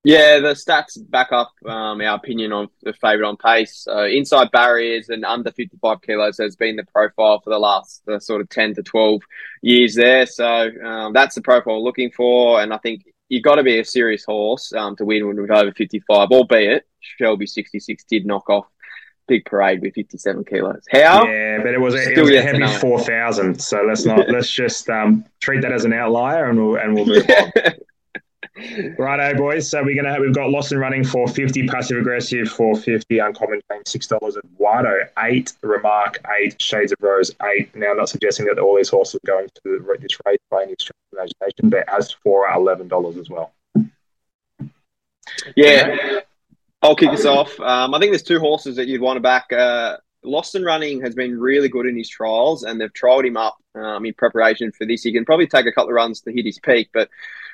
Yeah, 0.04 0.40
the 0.40 0.54
stats 0.54 0.98
back 1.10 1.34
up 1.34 1.52
um, 1.66 2.00
our 2.00 2.16
opinion 2.16 2.54
on 2.54 2.70
the 2.84 2.94
favourite 2.94 3.28
on 3.28 3.36
pace. 3.36 3.86
Uh, 3.90 4.06
inside 4.06 4.50
barriers 4.52 5.10
and 5.10 5.26
under 5.26 5.52
55 5.52 6.02
kilos 6.02 6.38
has 6.38 6.56
been 6.56 6.78
the 6.78 6.86
profile 6.86 7.42
for 7.42 7.50
the 7.50 7.60
last 7.60 8.02
uh, 8.08 8.18
sort 8.20 8.40
of 8.40 8.48
10 8.48 8.76
to 8.76 8.84
12 8.84 9.22
years 9.62 9.96
there. 9.96 10.26
So 10.26 10.70
um, 10.84 11.12
that's 11.12 11.36
the 11.36 11.42
profile 11.42 11.76
we're 11.76 11.82
looking 11.82 12.12
for. 12.12 12.62
And 12.62 12.74
I 12.74 12.78
think 12.78 13.04
you've 13.28 13.44
got 13.44 13.56
to 13.56 13.64
be 13.64 13.80
a 13.80 13.86
serious 13.86 14.24
horse 14.24 14.72
um, 14.72 14.96
to 14.96 15.06
win 15.06 15.28
with 15.28 15.52
over 15.52 15.74
55, 15.74 16.30
albeit 16.32 16.88
Shelby 17.02 17.46
66 17.46 18.04
did 18.06 18.26
knock 18.26 18.50
off 18.50 18.68
big 19.28 19.44
parade 19.46 19.82
with 19.82 19.94
57 19.96 20.46
kilos. 20.46 20.84
How? 20.90 21.28
Yeah, 21.28 21.58
but 21.62 21.74
it 21.74 21.82
was 21.82 21.94
a, 21.94 22.14
it 22.14 22.18
was 22.18 22.32
a 22.32 22.42
heavy 22.42 22.66
4,000. 22.66 23.62
So 23.62 23.84
let's 23.84 24.06
not 24.06 24.30
let's 24.30 24.50
just 24.50 24.90
um, 24.90 25.26
treat 25.42 25.62
that 25.62 25.74
as 25.74 25.84
an 25.84 25.92
outlier 25.92 26.50
and 26.50 26.58
we'll 26.58 26.78
and 26.78 26.96
we'll 26.96 27.06
move 27.06 27.30
on. 27.30 27.52
Righto, 28.98 29.38
boys. 29.38 29.69
So 29.69 29.84
we're 29.84 29.95
gonna 29.95 30.12
have, 30.12 30.22
we've 30.22 30.34
got 30.34 30.50
Lost 30.50 30.72
and 30.72 30.82
Running 30.82 31.04
for 31.04 31.28
fifty, 31.28 31.67
passive 31.67 31.98
aggressive 31.98 32.50
for 32.50 32.76
fifty, 32.76 33.19
Uncommon 33.19 33.62
James 33.72 33.89
six 33.89 34.08
dollars, 34.08 34.36
and 34.36 34.43
Wado 34.60 35.08
eight, 35.19 35.54
Remark 35.62 36.19
eight, 36.39 36.62
Shades 36.62 36.91
of 36.91 36.98
Rose 37.02 37.32
eight. 37.43 37.76
Now, 37.76 37.91
I'm 37.91 37.98
not 37.98 38.10
suggesting 38.10 38.45
that 38.48 38.60
all 38.60 38.76
these 38.76 38.89
horses 38.89 39.15
are 39.15 39.28
going 39.28 39.48
to 39.63 39.98
this 40.00 40.17
race 40.26 40.39
by 40.50 40.63
any 40.63 40.76
stretch 40.80 40.98
of 41.12 41.19
imagination, 41.19 41.69
but 41.69 41.88
as 41.93 42.12
for 42.12 42.48
eleven 42.50 42.88
dollars 42.88 43.17
as 43.17 43.30
well. 43.30 43.52
Yeah, 45.56 46.19
I'll 46.82 46.95
kick 46.95 47.10
us 47.10 47.26
off. 47.26 47.60
Um, 47.60 47.93
I 47.93 48.00
think 48.00 48.12
there's 48.12 48.24
two 48.24 48.39
horses 48.39 48.76
that 48.76 48.88
you'd 48.88 49.02
want 49.02 49.17
to 49.17 49.22
back. 49.22 49.52
Uh, 49.54 49.98
Lost 50.24 50.56
and 50.56 50.65
Running 50.65 51.02
has 51.02 51.15
been 51.15 51.39
really 51.39 51.69
good 51.69 51.86
in 51.86 51.95
his 51.98 52.10
trials, 52.10 52.63
and 52.63 52.82
they've 52.82 52.91
trialled 52.91 53.26
him 53.26 53.38
up 53.38 53.58
um, 53.76 54.06
in 54.06 54.13
preparation 54.13 54.72
for 54.74 54.86
this. 54.86 55.04
He 55.04 55.13
can 55.13 55.24
probably 55.24 55.48
take 55.48 55.65
a 55.65 55.72
couple 55.72 55.89
of 55.89 55.95
runs 55.95 56.19
to 56.22 56.34
hit 56.34 56.45
his 56.45 56.60
peak, 56.60 56.89
but 56.93 57.10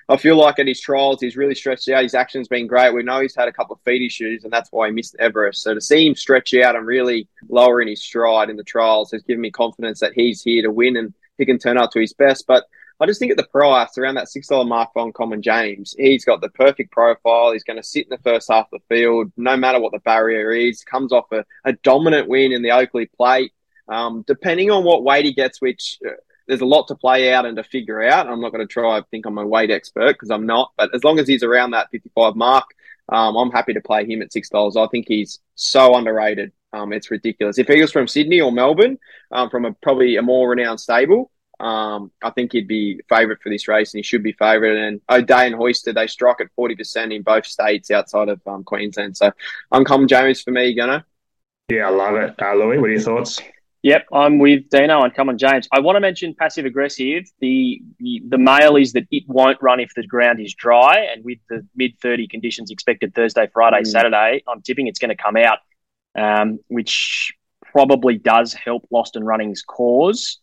I 0.08 0.18
feel 0.18 0.38
like 0.38 0.60
at 0.60 0.68
his 0.68 0.80
trials, 0.80 1.20
he's 1.20 1.36
really 1.36 1.56
stretched 1.56 1.90
out. 1.90 2.04
His 2.04 2.14
action's 2.14 2.48
been 2.48 2.68
great. 2.68 2.94
We 2.94 3.02
know 3.02 3.22
he's 3.22 3.36
had 3.36 3.48
a 3.48 3.54
couple 3.54 3.76
of 3.76 3.82
feet 3.82 4.04
issues, 4.04 4.44
and 4.44 4.54
that's 4.54 4.72
why 4.72 4.88
he 4.88 4.94
missed 4.94 5.16
Everest. 5.18 5.64
So 5.64 5.74
to 5.74 5.82
see 5.82 6.06
him 6.06 6.16
stretch 6.16 6.54
out 6.54 6.76
and 6.76 6.86
really 6.86 7.28
lower 7.50 7.82
in 7.82 7.88
his 7.88 8.04
stride 8.04 8.52
in 8.52 8.56
the 8.56 8.64
trials 8.64 9.12
has 9.12 9.24
given 9.24 9.42
me 9.42 9.50
confidence 9.50 10.00
that 10.02 10.14
he's 10.14 10.44
here 10.44 10.62
to 10.62 10.72
win 10.72 10.98
and 10.98 11.14
he 11.40 11.46
can 11.46 11.58
turn 11.58 11.80
up 11.80 11.92
to 11.92 12.00
his 12.00 12.14
best. 12.14 12.46
But 12.48 12.66
I 13.00 13.08
just 13.08 13.20
think 13.20 13.32
at 13.32 13.38
the 13.38 13.48
price 13.48 13.98
around 13.98 14.16
that 14.16 14.30
six 14.30 14.48
dollar 14.48 14.64
mark 14.64 14.94
for 14.94 15.04
Uncommon 15.04 15.42
James, 15.42 15.96
he's 15.98 16.24
got 16.24 16.40
the 16.40 16.50
perfect 16.50 16.92
profile. 16.92 17.52
He's 17.52 17.64
going 17.64 17.78
to 17.78 17.84
sit 17.84 18.06
in 18.06 18.10
the 18.10 18.24
first 18.24 18.50
half 18.50 18.72
of 18.72 18.80
the 18.88 18.96
field, 18.96 19.32
no 19.38 19.58
matter 19.58 19.80
what 19.80 19.92
the 19.92 20.00
barrier 20.00 20.52
is. 20.52 20.84
Comes 20.84 21.12
off 21.12 21.32
a, 21.32 21.44
a 21.66 21.74
dominant 21.74 22.30
win 22.30 22.54
in 22.54 22.62
the 22.62 22.72
Oakley 22.72 23.08
Plate. 23.08 23.52
Um, 23.88 24.24
depending 24.26 24.72
on 24.72 24.84
what 24.84 25.04
weight 25.04 25.26
he 25.26 25.34
gets, 25.34 25.62
which 25.62 26.00
uh, 26.08 26.14
there's 26.48 26.62
a 26.62 26.66
lot 26.66 26.88
to 26.88 26.96
play 26.96 27.34
out 27.34 27.46
and 27.46 27.58
to 27.58 27.64
figure 27.64 28.04
out. 28.04 28.28
I'm 28.28 28.42
not 28.42 28.52
going 28.52 28.66
to 28.66 28.72
try 28.72 28.98
and 28.98 29.08
think 29.08 29.26
I'm 29.26 29.38
a 29.38 29.46
weight 29.46 29.72
expert 29.72 30.14
because 30.14 30.30
I'm 30.30 30.46
not. 30.46 30.72
But 30.78 30.94
as 30.94 31.04
long 31.04 31.20
as 31.20 31.28
he's 31.28 31.44
around 31.44 31.72
that 31.72 31.90
55 31.92 32.36
mark, 32.36 32.66
um, 33.10 33.36
I'm 33.36 33.52
happy 33.52 33.74
to 33.74 33.82
play 33.82 34.06
him 34.06 34.22
at 34.22 34.34
six 34.34 34.50
dollars. 34.50 34.76
I 34.76 34.88
think 34.88 35.06
he's 35.08 35.40
so 35.56 35.96
underrated. 35.96 36.52
Um, 36.74 36.92
it's 36.92 37.12
ridiculous. 37.12 37.58
If 37.58 37.68
he 37.68 37.82
was 37.82 37.92
from 37.92 38.08
Sydney 38.08 38.42
or 38.42 38.52
Melbourne, 38.52 38.98
um, 39.32 39.50
from 39.50 39.66
a 39.66 39.74
probably 39.74 40.18
a 40.18 40.22
more 40.22 40.50
renowned 40.50 40.80
stable, 40.80 41.32
um, 41.60 42.12
I 42.22 42.32
think 42.32 42.52
he'd 42.52 42.68
be 42.68 43.00
favourite 43.08 43.42
for 43.42 43.50
this 43.50 43.68
race, 43.68 43.94
and 43.94 44.00
he 44.00 44.04
should 44.04 44.24
be 44.24 44.34
favourite. 44.34 44.76
And 44.76 45.02
O'Day 45.10 45.48
and 45.48 45.56
Hoyster, 45.56 45.94
they 45.94 46.08
strike 46.08 46.42
at 46.42 46.52
forty 46.56 46.76
percent 46.76 47.14
in 47.14 47.22
both 47.22 47.46
states 47.46 47.92
outside 47.92 48.30
of 48.30 48.42
um, 48.48 48.64
Queensland. 48.64 49.16
So, 49.16 49.32
Uncommon 49.72 50.08
James 50.08 50.42
for 50.42 50.52
me, 50.52 50.74
Gunner. 50.74 51.06
Yeah, 51.70 51.88
I 51.88 51.92
love 51.92 52.16
it. 52.16 52.36
Uh, 52.42 52.54
Louis, 52.56 52.78
what 52.78 52.90
are 52.90 52.94
your 52.94 53.02
thoughts? 53.02 53.42
Yep, 53.86 54.08
I'm 54.12 54.40
with 54.40 54.68
Dino 54.72 55.04
and 55.04 55.12
Uncommon 55.12 55.38
James. 55.38 55.68
I 55.72 55.80
want 55.80 55.96
to 55.96 56.00
mention 56.00 56.34
passive 56.34 56.66
aggressive. 56.66 57.26
The, 57.40 57.84
the 58.00 58.20
the 58.28 58.40
mail 58.40 58.78
is 58.78 58.94
that 58.94 59.04
it 59.12 59.26
won't 59.28 59.62
run 59.62 59.80
if 59.80 59.94
the 59.96 60.02
ground 60.08 60.40
is 60.42 60.56
dry, 60.56 61.08
and 61.14 61.24
with 61.24 61.38
the 61.52 61.68
mid 61.76 61.92
thirty 62.02 62.28
conditions 62.28 62.72
expected 62.72 63.14
Thursday, 63.14 63.48
Friday, 63.54 63.82
mm. 63.82 63.86
Saturday, 63.88 64.44
I'm 64.48 64.64
tipping 64.64 64.88
it's 64.88 64.98
going 64.98 65.16
to 65.16 65.24
come 65.24 65.38
out, 65.38 65.60
um, 66.16 66.58
which 66.68 67.32
probably 67.62 68.18
does 68.18 68.56
help 68.56 68.88
Lost 68.90 69.18
and 69.18 69.24
Running's 69.24 69.62
cause. 69.62 70.40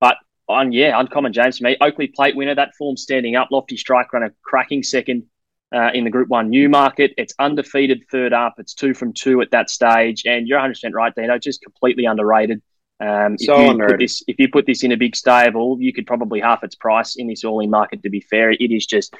But 0.00 0.16
on 0.48 0.72
yeah, 0.72 0.98
uncommon 0.98 1.34
James 1.34 1.58
for 1.58 1.64
me. 1.64 1.76
Oakley 1.82 2.06
Plate 2.06 2.34
winner, 2.34 2.54
that 2.54 2.70
form 2.78 2.96
standing 2.96 3.36
up. 3.36 3.48
Lofty 3.52 3.76
strike 3.76 4.10
runner, 4.14 4.34
cracking 4.42 4.82
second 4.82 5.24
uh, 5.70 5.90
in 5.92 6.04
the 6.04 6.10
Group 6.10 6.30
One 6.30 6.48
Newmarket. 6.48 7.12
It's 7.18 7.34
undefeated 7.38 8.04
third 8.10 8.32
up. 8.32 8.54
It's 8.56 8.72
two 8.72 8.94
from 8.94 9.12
two 9.12 9.42
at 9.42 9.50
that 9.50 9.68
stage, 9.68 10.22
and 10.24 10.48
you're 10.48 10.56
100 10.56 10.72
percent 10.72 10.94
right, 10.94 11.14
Dino. 11.14 11.36
Just 11.36 11.60
completely 11.60 12.06
underrated. 12.06 12.62
Um, 13.00 13.38
So 13.38 13.54
if, 13.54 13.76
you 13.76 13.86
put 13.86 13.98
this, 13.98 14.22
if 14.28 14.38
you 14.38 14.48
put 14.48 14.66
this 14.66 14.82
in 14.82 14.92
a 14.92 14.96
big 14.96 15.16
stable, 15.16 15.78
you 15.80 15.92
could 15.92 16.06
probably 16.06 16.40
half 16.40 16.62
its 16.62 16.74
price 16.74 17.16
in 17.16 17.26
this 17.26 17.44
all-in 17.44 17.70
market. 17.70 18.02
To 18.02 18.10
be 18.10 18.20
fair, 18.20 18.50
it 18.50 18.70
is 18.70 18.86
just 18.86 19.14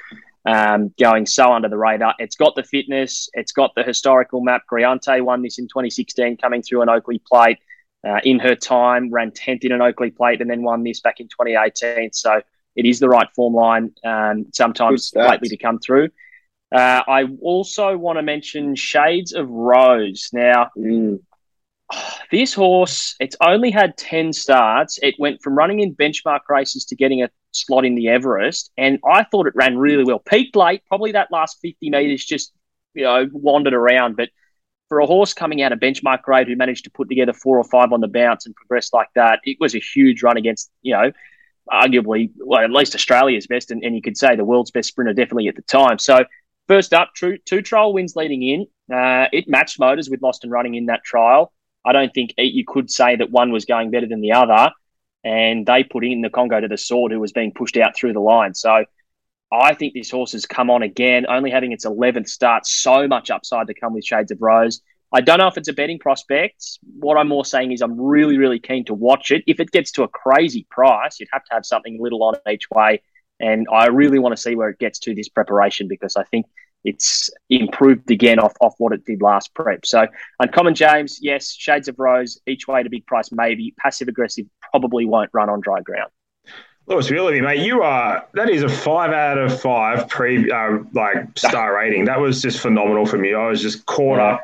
um, 0.45 0.93
going 0.99 1.27
so 1.27 1.53
under 1.53 1.69
the 1.69 1.79
radar. 1.79 2.15
It's 2.19 2.37
got 2.37 2.55
the 2.57 2.63
fitness, 2.63 3.29
it's 3.33 3.53
got 3.53 3.75
the 3.75 3.83
historical 3.83 4.41
map. 4.43 4.63
Griante 4.71 5.23
won 5.23 5.43
this 5.43 5.59
in 5.59 5.67
2016, 5.67 6.37
coming 6.37 6.63
through 6.63 6.83
an 6.83 6.89
Oakley 6.89 7.21
plate 7.27 7.59
uh, 8.07 8.21
in 8.25 8.39
her 8.39 8.55
time, 8.55 9.11
ran 9.11 9.31
10th 9.31 9.65
in 9.65 9.73
an 9.73 9.83
Oakley 9.83 10.11
plate, 10.11 10.41
and 10.41 10.51
then 10.51 10.63
won 10.63 10.83
this 10.83 11.01
back 11.01 11.21
in 11.21 11.29
2018. 11.29 12.13
So 12.13 12.41
it 12.77 12.87
is 12.87 13.01
the 13.01 13.09
right 13.09 13.29
form 13.35 13.55
line. 13.55 13.93
Um, 14.05 14.47
sometimes 14.53 15.13
lately 15.15 15.49
to 15.49 15.57
come 15.57 15.79
through. 15.79 16.09
Uh, 16.75 17.03
I 17.07 17.25
also 17.43 17.97
want 17.97 18.19
to 18.19 18.23
mention 18.23 18.77
Shades 18.77 19.33
of 19.33 19.49
Rose. 19.51 20.31
Now, 20.33 20.71
Mm. 20.77 21.21
this 22.31 22.55
horse, 22.55 23.17
it's 23.21 23.37
only 23.41 23.71
had 23.71 23.97
10 23.97 24.33
starts. 24.33 24.99
It 25.03 25.15
went 25.19 25.43
from 25.43 25.55
running 25.57 25.81
in 25.81 25.95
benchmark 25.95 26.41
races 26.49 26.85
to 26.87 26.97
getting 26.97 27.23
a 27.23 27.31
slot 27.53 27.85
in 27.85 27.95
the 27.95 28.09
Everest. 28.09 28.71
And 28.77 28.99
I 29.09 29.25
thought 29.25 29.47
it 29.47 29.55
ran 29.57 29.79
really 29.79 30.05
well. 30.05 30.19
Peaked 30.19 30.57
late, 30.57 30.83
probably 30.87 31.13
that 31.13 31.29
last 31.31 31.59
50 31.63 31.91
metres 31.91 32.25
just, 32.25 32.53
you 32.95 33.05
know, 33.05 33.29
wandered 33.33 33.75
around. 33.75 34.17
But 34.17 34.31
for 34.89 35.01
a 35.01 35.07
horse 35.07 35.35
coming 35.35 35.63
out 35.63 35.73
of 35.73 35.79
benchmark 35.79 36.23
grade 36.23 36.49
who 36.49 36.57
managed 36.57 36.85
to 36.85 36.91
put 36.91 37.09
together 37.09 37.33
four 37.33 37.59
or 37.59 37.65
five 37.65 37.93
on 37.93 38.01
the 38.01 38.09
bounce 38.09 38.47
and 38.47 38.55
progress 38.55 38.93
like 38.93 39.09
that, 39.15 39.41
it 39.45 39.57
was 39.61 39.75
a 39.75 39.81
huge 39.81 40.23
run 40.23 40.37
against, 40.37 40.71
you 40.83 40.93
know, 40.93 41.13
arguably, 41.71 42.31
well, 42.39 42.61
at 42.61 42.71
least 42.71 42.95
Australia's 42.95 43.47
best. 43.47 43.71
And, 43.71 43.85
and 43.85 43.95
you 43.95 44.03
could 44.03 44.17
say 44.17 44.35
the 44.35 44.45
world's 44.45 44.71
best 44.71 44.89
sprinter 44.89 45.13
definitely 45.13 45.49
at 45.49 45.57
the 45.57 45.63
time. 45.63 45.99
So, 45.99 46.25
first 46.67 46.93
up, 46.93 47.11
true, 47.15 47.39
two 47.39 47.63
trial 47.63 47.93
wins 47.93 48.17
leading 48.17 48.43
in. 48.43 48.67
Uh, 48.93 49.29
it 49.33 49.49
matched 49.49 49.79
motors 49.79 50.11
with 50.11 50.23
Lost 50.23 50.43
and 50.43 50.53
Running 50.53 50.75
in 50.75 50.87
that 50.87 51.05
trial. 51.05 51.53
I 51.85 51.93
don't 51.93 52.13
think 52.13 52.35
you 52.37 52.65
could 52.67 52.91
say 52.91 53.17
that 53.17 53.31
one 53.31 53.53
was 53.53 53.65
going 53.65 53.91
better 53.91 54.07
than 54.07 54.21
the 54.21 54.33
other. 54.33 54.71
And 55.23 55.67
they 55.67 55.85
put 55.85 56.05
in 56.05 56.23
the 56.23 56.31
Congo 56.31 56.61
to 56.61 56.69
the 56.69 56.79
sword, 56.79 57.13
who 57.13 57.21
was 57.21 57.33
being 57.33 57.53
pushed 57.53 57.77
out 57.77 57.95
through 57.95 58.15
the 58.15 58.21
line. 58.21 58.55
So 58.55 58.85
I 59.53 59.75
think 59.75 59.93
this 59.93 60.11
horse 60.11 60.33
has 60.33 60.47
come 60.47 60.71
on 60.71 60.83
again, 60.83 61.27
only 61.29 61.51
having 61.51 61.73
its 61.73 61.85
11th 61.85 62.29
start. 62.29 62.67
So 62.67 63.07
much 63.07 63.31
upside 63.31 63.67
to 63.67 63.75
come 63.75 63.93
with 63.93 64.05
Shades 64.05 64.31
of 64.31 64.39
Rose. 64.41 64.81
I 65.13 65.21
don't 65.21 65.39
know 65.39 65.49
if 65.49 65.59
it's 65.59 65.69
a 65.69 65.73
betting 65.73 65.99
prospect. 65.99 66.79
What 67.01 67.17
I'm 67.17 67.29
more 67.29 67.45
saying 67.45 67.73
is 67.73 67.83
I'm 67.83 68.01
really, 68.01 68.39
really 68.39 68.61
keen 68.61 68.85
to 68.87 68.95
watch 68.95 69.31
it. 69.31 69.43
If 69.47 69.59
it 69.61 69.73
gets 69.73 69.91
to 69.93 70.05
a 70.05 70.09
crazy 70.09 70.67
price, 70.71 71.19
you'd 71.19 71.29
have 71.33 71.45
to 71.45 71.55
have 71.55 71.67
something 71.67 72.01
little 72.01 72.23
on 72.23 72.37
each 72.49 72.71
way. 72.71 73.03
And 73.41 73.67
I 73.73 73.89
really 73.89 74.19
want 74.19 74.37
to 74.37 74.41
see 74.41 74.55
where 74.55 74.69
it 74.69 74.79
gets 74.79 75.01
to 75.01 75.15
this 75.15 75.29
preparation 75.29 75.89
because 75.89 76.17
I 76.17 76.23
think 76.25 76.47
it's 76.85 77.31
improved 77.51 78.11
again 78.11 78.39
off, 78.39 78.55
off 78.61 78.75
what 78.79 78.93
it 78.93 79.05
did 79.05 79.21
last 79.23 79.53
prep. 79.55 79.85
So, 79.85 80.07
Uncommon 80.39 80.75
James, 80.75 81.19
yes. 81.21 81.53
Shades 81.53 81.89
of 81.89 81.99
Rose, 81.99 82.41
each 82.47 82.67
way 82.67 82.83
to 82.83 82.89
big 82.89 83.07
price, 83.07 83.31
maybe. 83.33 83.75
Passive 83.79 84.09
aggressive 84.09 84.47
probably 84.71 85.05
won't 85.07 85.31
run 85.33 85.51
on 85.51 85.61
dry 85.61 85.81
ground. 85.81 86.11
Lewis 86.87 87.11
Willoughby, 87.11 87.41
mate, 87.41 87.61
you 87.61 87.83
are 87.83 88.27
that 88.35 88.51
is 88.51 88.63
a 88.65 88.69
five 88.69 89.13
out 89.13 89.39
of 89.39 89.61
five 89.61 90.09
pre 90.09 90.51
uh, 90.51 90.79
like 90.93 91.39
star 91.39 91.77
rating. 91.77 92.07
That 92.07 92.19
was 92.19 92.43
just 92.43 92.59
phenomenal 92.61 93.07
from 93.07 93.25
you. 93.25 93.37
I 93.37 93.47
was 93.49 93.63
just 93.63 93.87
caught 93.87 94.17
Yeah. 94.19 94.35
up, 94.35 94.43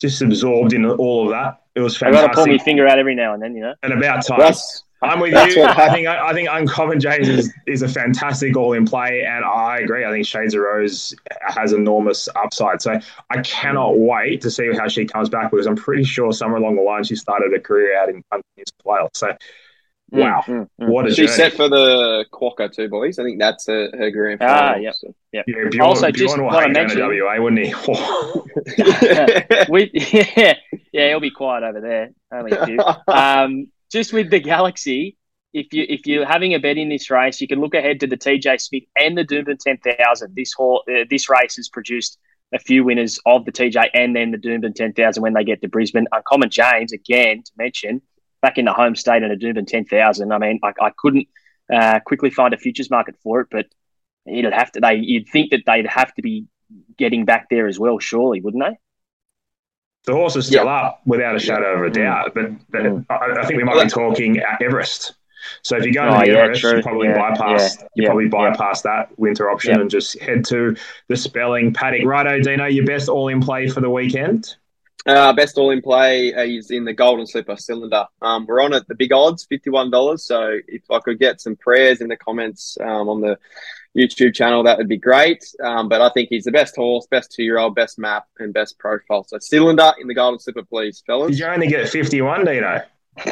just 0.00 0.22
absorbed 0.22 0.72
in 0.72 0.86
all 0.86 1.24
of 1.24 1.30
that. 1.30 1.60
It 1.74 1.80
was 1.80 1.96
fantastic. 1.96 2.24
I 2.24 2.26
got 2.28 2.34
to 2.40 2.44
pull 2.44 2.52
my 2.56 2.58
finger 2.64 2.86
out 2.86 2.98
every 2.98 3.14
now 3.14 3.34
and 3.34 3.42
then, 3.42 3.54
you 3.54 3.62
know. 3.62 3.74
and 3.82 3.92
about 3.92 4.24
time. 4.24 4.38
That's 4.38 4.84
I'm 5.02 5.18
with 5.20 5.32
That's 5.32 5.56
you. 5.56 5.64
I 5.64 5.90
think 5.92 6.06
I 6.06 6.32
think 6.32 6.48
Uncommon 6.50 7.00
James 7.00 7.28
is, 7.28 7.52
is 7.66 7.82
a 7.82 7.88
fantastic 7.88 8.56
all 8.56 8.72
in 8.72 8.86
play, 8.86 9.24
and 9.26 9.44
I 9.44 9.78
agree. 9.78 10.04
I 10.04 10.10
think 10.10 10.26
Shades 10.26 10.54
of 10.54 10.60
Rose 10.62 11.14
has 11.42 11.72
enormous 11.72 12.28
upside. 12.36 12.80
So 12.80 12.98
I 13.30 13.40
cannot 13.42 13.98
wait 13.98 14.40
to 14.42 14.50
see 14.50 14.70
how 14.72 14.86
she 14.88 15.04
comes 15.04 15.28
back 15.28 15.50
because 15.50 15.66
I'm 15.66 15.76
pretty 15.76 16.04
sure 16.04 16.32
somewhere 16.32 16.60
along 16.60 16.76
the 16.76 16.82
line 16.82 17.02
she 17.04 17.16
started 17.16 17.52
a 17.52 17.60
career 17.60 17.98
out 18.00 18.08
in 18.10 18.16
New 18.16 18.64
South 18.66 18.84
Wales. 18.84 19.10
So 19.14 19.36
wow, 20.12 20.42
Mm, 20.46 20.54
mm, 20.60 20.68
mm. 20.80 20.88
what 20.88 21.06
a 21.06 21.08
she's 21.08 21.16
journey! 21.16 21.28
set 21.50 21.52
for 21.54 21.68
the 21.68 22.24
Quokka 22.32 22.70
too, 22.72 22.88
boys. 22.88 23.18
I 23.18 23.24
think 23.24 23.40
that's 23.40 23.66
her, 23.66 23.90
her 23.96 24.10
grand 24.10 24.42
Ah, 24.42 24.72
final. 24.74 24.82
yep. 24.82 24.94
so. 24.94 25.14
yeah, 25.32 25.42
Bjorn, 25.46 25.80
Also, 25.80 26.12
Bjorn 26.12 26.14
just 26.14 26.36
will 26.38 26.44
wanna 26.44 26.60
hate 26.60 26.74
to 26.74 26.80
mention- 26.80 27.00
WA, 27.00 27.40
wouldn't 27.40 27.66
he? 27.66 27.72
we, 29.68 29.90
yeah, 30.36 30.54
yeah, 30.92 31.08
he'll 31.08 31.20
be 31.20 31.30
quiet 31.30 31.64
over 31.64 31.80
there. 31.80 32.10
Only 32.32 32.52
a 32.52 32.66
few. 32.66 32.78
um, 33.08 33.66
just 33.92 34.12
with 34.12 34.30
the 34.30 34.40
Galaxy, 34.40 35.16
if 35.52 35.72
you 35.72 35.84
if 35.88 36.06
you're 36.06 36.26
having 36.26 36.54
a 36.54 36.58
bet 36.58 36.78
in 36.78 36.88
this 36.88 37.10
race, 37.10 37.40
you 37.40 37.46
can 37.46 37.60
look 37.60 37.74
ahead 37.74 38.00
to 38.00 38.06
the 38.06 38.16
TJ 38.16 38.60
Smith 38.60 38.84
and 38.98 39.16
the 39.16 39.24
Doomben 39.24 39.58
Ten 39.58 39.78
Thousand. 39.78 40.34
This 40.34 40.54
whole 40.54 40.82
uh, 40.90 41.04
this 41.10 41.28
race 41.28 41.56
has 41.56 41.68
produced 41.68 42.18
a 42.54 42.58
few 42.58 42.84
winners 42.84 43.20
of 43.26 43.44
the 43.44 43.52
TJ 43.52 43.90
and 43.94 44.16
then 44.16 44.30
the 44.30 44.38
Doomben 44.38 44.74
Ten 44.74 44.94
Thousand 44.94 45.22
when 45.22 45.34
they 45.34 45.44
get 45.44 45.60
to 45.60 45.68
Brisbane. 45.68 46.06
Uncommon 46.10 46.48
James 46.48 46.92
again 46.92 47.42
to 47.44 47.52
mention 47.56 48.00
back 48.40 48.56
in 48.56 48.64
the 48.64 48.72
home 48.72 48.96
state 48.96 49.22
and 49.22 49.30
a 49.30 49.36
Doomben 49.36 49.66
Ten 49.66 49.84
Thousand. 49.84 50.32
I 50.32 50.38
mean, 50.38 50.58
I, 50.62 50.72
I 50.80 50.90
couldn't 50.96 51.28
uh, 51.72 52.00
quickly 52.06 52.30
find 52.30 52.54
a 52.54 52.58
futures 52.58 52.90
market 52.90 53.16
for 53.22 53.40
it, 53.40 53.48
but 53.50 53.66
it'd 54.26 54.54
have 54.54 54.72
to. 54.72 54.80
They 54.80 54.94
you'd 54.94 55.28
think 55.28 55.50
that 55.50 55.64
they'd 55.66 55.86
have 55.86 56.14
to 56.14 56.22
be 56.22 56.46
getting 56.96 57.26
back 57.26 57.48
there 57.50 57.66
as 57.66 57.78
well, 57.78 57.98
surely, 57.98 58.40
wouldn't 58.40 58.64
they? 58.64 58.78
The 60.04 60.12
horse 60.12 60.36
is 60.36 60.46
still 60.46 60.68
up 60.68 61.00
without 61.06 61.36
a 61.36 61.38
shadow 61.38 61.74
of 61.74 61.84
a 61.84 61.90
Mm. 61.90 61.94
doubt, 61.94 62.34
but, 62.34 62.50
but 62.70 62.82
Mm. 62.82 63.06
I, 63.08 63.40
I 63.40 63.46
think 63.46 63.56
we 63.58 63.64
might 63.64 63.84
be 63.84 63.88
talking 63.88 64.40
Everest. 64.60 65.14
So 65.62 65.76
if 65.76 65.84
you 65.84 65.92
go 65.92 66.02
Oh, 66.02 66.20
to 66.20 66.26
yeah, 66.26 66.38
Everest, 66.38 66.62
you 66.62 66.82
probably 66.82 67.08
Yeah, 67.08 67.18
bypass 67.18 67.84
you 67.94 68.06
probably 68.06 68.28
bypass 68.28 68.82
that 68.82 69.16
winter 69.18 69.50
option 69.50 69.80
and 69.80 69.90
just 69.90 70.18
head 70.20 70.44
to 70.46 70.76
the 71.08 71.16
Spelling 71.16 71.72
paddock. 71.72 72.04
Righto, 72.04 72.40
Dino, 72.40 72.66
your 72.66 72.86
best 72.86 73.08
all 73.08 73.28
in 73.28 73.40
play 73.40 73.68
for 73.68 73.80
the 73.80 73.90
weekend. 73.90 74.56
Uh, 75.04 75.32
best 75.32 75.58
all 75.58 75.70
in 75.70 75.82
play 75.82 76.28
is 76.28 76.70
in 76.70 76.84
the 76.84 76.92
Golden 76.92 77.26
Slipper 77.26 77.56
cylinder. 77.56 78.06
Um, 78.22 78.46
we're 78.46 78.62
on 78.62 78.72
at 78.72 78.86
the 78.86 78.94
big 78.94 79.12
odds, 79.12 79.44
fifty-one 79.44 79.90
dollars. 79.90 80.24
So 80.24 80.58
if 80.68 80.82
I 80.90 81.00
could 81.00 81.18
get 81.18 81.40
some 81.40 81.56
prayers 81.56 82.00
in 82.00 82.06
the 82.06 82.16
comments 82.16 82.78
um, 82.80 83.08
on 83.08 83.20
the 83.20 83.36
YouTube 83.96 84.34
channel, 84.34 84.62
that 84.62 84.78
would 84.78 84.88
be 84.88 84.96
great. 84.96 85.44
Um, 85.62 85.88
but 85.88 86.00
I 86.00 86.10
think 86.10 86.28
he's 86.30 86.44
the 86.44 86.52
best 86.52 86.76
horse, 86.76 87.06
best 87.10 87.32
two-year-old, 87.32 87.74
best 87.74 87.98
map, 87.98 88.26
and 88.38 88.52
best 88.52 88.78
profile. 88.78 89.24
So 89.24 89.38
cylinder 89.38 89.92
in 90.00 90.08
the 90.08 90.14
Golden 90.14 90.38
Slipper, 90.38 90.64
please, 90.64 91.02
fellas. 91.06 91.30
Did 91.30 91.38
you 91.40 91.46
only 91.46 91.68
get 91.68 91.88
fifty 91.88 92.22
one, 92.22 92.44
Dino? 92.44 92.82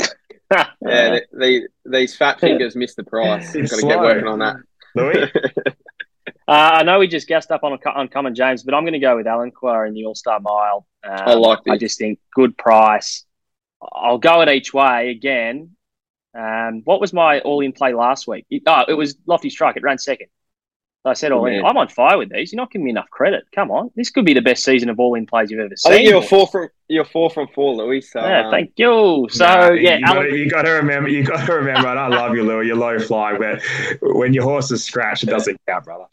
Yeah, 0.52 0.70
the, 0.80 1.22
the, 1.32 1.68
these 1.86 2.16
fat 2.16 2.40
fingers 2.40 2.74
missed 2.74 2.96
the 2.96 3.04
price. 3.04 3.52
Got 3.52 3.62
It's 3.62 3.80
to 3.80 3.86
get 3.86 4.00
working 4.00 4.26
on 4.26 4.40
that. 4.40 4.56
Louis? 4.96 5.30
Uh, 6.48 6.78
I 6.80 6.82
know 6.82 6.98
we 6.98 7.06
just 7.06 7.28
gassed 7.28 7.52
up 7.52 7.62
on 7.62 7.78
Uncommon 7.84 8.34
James, 8.34 8.64
but 8.64 8.74
I'm 8.74 8.82
going 8.82 8.94
to 8.94 8.98
go 8.98 9.14
with 9.14 9.26
Alenquer 9.26 9.86
in 9.86 9.94
the 9.94 10.04
All 10.06 10.16
Star 10.16 10.40
Mile. 10.40 10.84
Um, 11.04 11.16
I 11.16 11.34
like 11.34 11.62
this. 11.62 11.72
I 11.72 11.78
just 11.78 11.96
think 11.96 12.18
good 12.34 12.58
price. 12.58 13.24
I'll 13.80 14.18
go 14.18 14.40
it 14.40 14.48
each 14.48 14.74
way 14.74 15.10
again. 15.10 15.76
Um, 16.36 16.82
what 16.84 17.00
was 17.00 17.12
my 17.12 17.38
all 17.38 17.60
in 17.60 17.70
play 17.70 17.94
last 17.94 18.26
week? 18.26 18.46
It, 18.50 18.64
oh, 18.66 18.82
it 18.88 18.94
was 18.94 19.16
Lofty 19.26 19.48
Strike. 19.48 19.76
It 19.76 19.84
ran 19.84 19.98
second. 19.98 20.26
So 21.02 21.08
I 21.08 21.14
said 21.14 21.32
all 21.32 21.46
in. 21.46 21.64
I'm 21.64 21.78
on 21.78 21.88
fire 21.88 22.18
with 22.18 22.30
these. 22.30 22.52
You're 22.52 22.58
not 22.58 22.70
giving 22.70 22.84
me 22.84 22.90
enough 22.90 23.08
credit. 23.08 23.44
Come 23.54 23.70
on, 23.70 23.90
this 23.96 24.10
could 24.10 24.26
be 24.26 24.34
the 24.34 24.42
best 24.42 24.62
season 24.62 24.90
of 24.90 25.00
all 25.00 25.14
in 25.14 25.24
plays 25.24 25.50
you've 25.50 25.60
ever 25.60 25.74
seen. 25.74 25.92
I 25.92 25.96
seen. 25.96 26.04
think 26.04 26.12
you're 26.12 26.22
four 26.22 26.46
from 26.46 26.68
you're 26.88 27.06
four 27.06 27.30
from 27.30 27.48
four, 27.54 27.74
Louis. 27.74 28.02
So 28.02 28.20
Yeah, 28.20 28.44
um, 28.44 28.50
thank 28.50 28.72
you. 28.76 29.26
So 29.30 29.46
Nah, 29.46 29.70
yeah, 29.70 29.96
you, 29.96 30.04
got 30.04 30.16
Alan, 30.16 30.30
to, 30.30 30.36
you 30.36 30.50
got 30.50 30.62
to 30.62 30.70
remember. 30.72 31.08
You 31.08 31.24
got 31.24 31.46
to 31.46 31.54
remember. 31.54 31.88
And 31.88 31.98
I 31.98 32.08
love 32.08 32.34
you, 32.34 32.44
Louis. 32.44 32.66
You're 32.66 32.76
low 32.76 32.98
flying, 32.98 33.38
but 33.38 33.62
when 34.02 34.34
your 34.34 34.44
horse 34.44 34.70
is 34.70 34.84
scratched, 34.84 35.22
it 35.22 35.30
doesn't 35.30 35.58
count, 35.66 35.86
brother. 35.86 36.04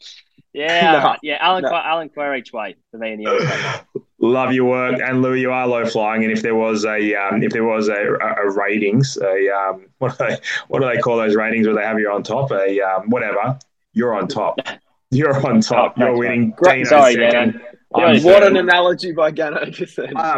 yeah, 0.54 0.92
No, 0.92 1.16
yeah, 1.22 1.36
Alan, 1.40 1.64
no. 1.64 1.68
Quar, 1.68 1.82
Alenquer 1.82 2.38
each 2.38 2.54
way 2.54 2.74
for 2.90 2.96
me 2.96 3.12
in 3.12 3.20
the 3.20 3.26
All 3.26 4.00
Love 4.20 4.52
your 4.52 4.64
work, 4.64 5.00
and 5.00 5.20
Louis, 5.20 5.42
you 5.42 5.52
are 5.52 5.68
low 5.68 5.84
flying. 5.84 6.24
And 6.24 6.32
if 6.32 6.42
there 6.42 6.56
was 6.56 6.86
a 6.86 7.14
um, 7.14 7.42
if 7.42 7.52
there 7.52 7.64
was 7.64 7.88
a, 7.88 8.14
a, 8.14 8.48
a 8.48 8.50
ratings, 8.52 9.18
a 9.18 9.48
um, 9.50 9.86
what 9.98 10.16
do 10.16 10.26
they 10.26 10.36
what 10.68 10.80
do 10.80 10.88
they 10.88 10.98
call 10.98 11.18
those 11.18 11.36
ratings 11.36 11.66
where 11.66 11.76
they 11.76 11.84
have 11.84 12.00
you 12.00 12.10
on 12.10 12.22
top? 12.22 12.50
A 12.52 12.80
um, 12.80 13.10
whatever, 13.10 13.58
you're 13.98 14.14
on 14.14 14.28
top. 14.28 14.58
You're 15.10 15.46
on 15.46 15.60
top. 15.60 15.98
You're 15.98 16.16
winning. 16.16 16.50
Great. 16.56 16.84
Dino 16.84 16.88
Sorry, 16.88 17.14
second. 17.14 17.60
What 17.90 18.42
an 18.42 18.56
analogy 18.56 19.12
by 19.12 19.30
Gano 19.30 19.64
just 19.66 19.96
then. 19.96 20.12
Ah, 20.16 20.36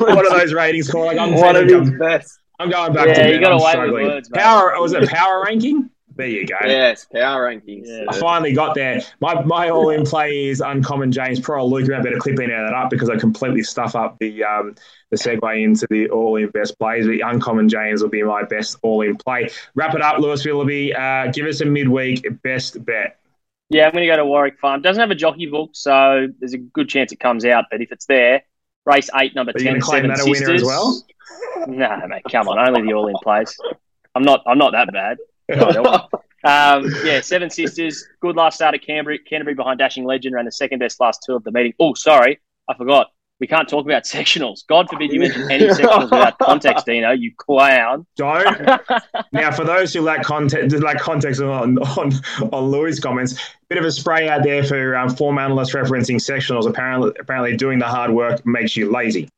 what 0.00 0.26
are 0.26 0.38
those 0.38 0.52
ratings 0.52 0.90
called? 0.90 1.06
Like 1.06 1.18
I'm, 1.18 1.34
One 1.34 1.56
of 1.56 1.66
his 1.68 1.90
best. 1.98 2.38
I'm 2.58 2.70
going 2.70 2.92
back 2.92 3.08
Yeah, 3.08 3.26
to 3.26 3.32
you 3.34 3.40
got 3.40 3.52
away 3.52 3.62
with 3.62 3.70
struggling. 3.72 4.06
words, 4.06 4.28
power 4.28 4.80
was 4.80 4.92
it 4.92 5.08
power 5.08 5.42
ranking? 5.44 5.90
There 6.16 6.26
you 6.26 6.46
go. 6.46 6.56
Yes, 6.64 7.06
power 7.06 7.48
rankings. 7.48 7.84
Yeah. 7.86 8.04
I 8.08 8.18
finally 8.18 8.52
got 8.54 8.74
there. 8.74 9.00
My 9.20 9.42
my 9.42 9.70
all 9.70 9.90
in 9.90 10.04
play 10.04 10.46
is 10.48 10.60
uncommon 10.60 11.10
James 11.12 11.40
Pro. 11.40 11.64
Luke, 11.64 11.90
I 11.90 12.00
better 12.00 12.18
clip 12.18 12.38
any 12.38 12.52
of 12.52 12.66
that 12.66 12.74
up 12.74 12.90
because 12.90 13.08
I 13.08 13.16
completely 13.16 13.62
stuff 13.62 13.94
up 13.94 14.18
the 14.18 14.44
um, 14.44 14.74
the 15.10 15.16
segue 15.16 15.62
into 15.62 15.86
the 15.90 16.08
all 16.10 16.36
in 16.36 16.48
best 16.50 16.78
plays. 16.78 17.06
The 17.06 17.20
uncommon 17.20 17.68
James 17.68 18.02
will 18.02 18.10
be 18.10 18.22
my 18.22 18.42
best 18.42 18.76
all 18.82 19.02
in 19.02 19.16
play. 19.16 19.50
Wrap 19.74 19.94
it 19.94 20.02
up, 20.02 20.18
Lewis 20.18 20.44
Willoughby. 20.44 20.94
Uh, 20.94 21.28
give 21.32 21.46
us 21.46 21.60
a 21.60 21.66
midweek 21.66 22.26
best 22.42 22.84
bet. 22.84 23.18
Yeah, 23.70 23.86
I'm 23.86 23.92
going 23.92 24.02
to 24.02 24.06
go 24.06 24.16
to 24.18 24.26
Warwick 24.26 24.58
Farm. 24.58 24.82
Doesn't 24.82 25.00
have 25.00 25.10
a 25.10 25.14
jockey 25.14 25.46
book, 25.46 25.70
so 25.72 26.28
there's 26.40 26.52
a 26.52 26.58
good 26.58 26.90
chance 26.90 27.10
it 27.10 27.20
comes 27.20 27.46
out. 27.46 27.66
But 27.70 27.80
if 27.80 27.90
it's 27.90 28.04
there, 28.04 28.42
race 28.84 29.08
eight, 29.16 29.34
number 29.34 29.52
Are 29.54 29.58
ten, 29.58 29.72
going 29.72 29.80
claim 29.80 30.02
Seven 30.02 30.10
that 30.10 30.18
a 30.18 30.22
Sisters. 30.24 30.40
winner 30.40 30.54
as 30.54 30.64
well? 30.64 31.02
No, 31.68 32.06
mate, 32.08 32.22
come 32.30 32.48
on, 32.48 32.58
only 32.58 32.82
the 32.82 32.92
all 32.92 33.06
in 33.08 33.14
place. 33.22 33.56
I'm 34.14 34.24
not. 34.24 34.42
I'm 34.46 34.58
not 34.58 34.72
that 34.72 34.92
bad. 34.92 35.16
God 35.58 35.74
help 35.74 36.12
me. 36.12 36.18
Um, 36.44 36.92
yeah, 37.04 37.20
Seven 37.20 37.50
Sisters. 37.50 38.04
Good 38.20 38.36
last 38.36 38.56
start 38.56 38.74
at 38.74 38.84
Canterbury. 38.84 39.18
Canterbury 39.18 39.54
behind 39.54 39.78
Dashing 39.78 40.04
Legend 40.04 40.34
ran 40.34 40.44
the 40.44 40.52
second 40.52 40.80
best 40.80 40.98
last 41.00 41.22
two 41.24 41.34
of 41.34 41.44
the 41.44 41.52
meeting. 41.52 41.72
Oh, 41.78 41.94
sorry, 41.94 42.40
I 42.68 42.74
forgot. 42.74 43.08
we 43.38 43.46
can't 43.46 43.68
talk 43.68 43.84
about 43.84 44.02
sectionals. 44.16 44.66
God 44.66 44.88
forbid 44.90 45.12
you 45.12 45.20
mention 45.20 45.48
any 45.50 45.66
sectionals 45.66 46.04
without 46.04 46.38
context, 46.40 46.86
Dino. 46.86 47.12
You 47.12 47.32
clown. 47.36 48.06
Don't. 48.16 48.66
now, 49.32 49.52
for 49.52 49.64
those 49.64 49.92
who 49.94 50.00
lack 50.00 50.22
context, 50.24 50.76
lack 50.82 50.98
context 50.98 51.40
on 51.40 51.78
on 51.78 52.12
on 52.52 52.64
Louis' 52.70 52.98
comments, 52.98 53.38
bit 53.68 53.78
of 53.78 53.84
a 53.84 53.92
spray 53.92 54.28
out 54.28 54.42
there 54.42 54.64
for 54.64 54.96
um, 54.96 55.10
form 55.10 55.38
analysts 55.38 55.74
referencing 55.74 56.16
sectionals. 56.16 56.68
Apparently, 56.68 57.12
apparently, 57.20 57.56
doing 57.56 57.78
the 57.78 57.86
hard 57.86 58.10
work 58.10 58.44
makes 58.44 58.76
you 58.76 58.90
lazy. 58.90 59.28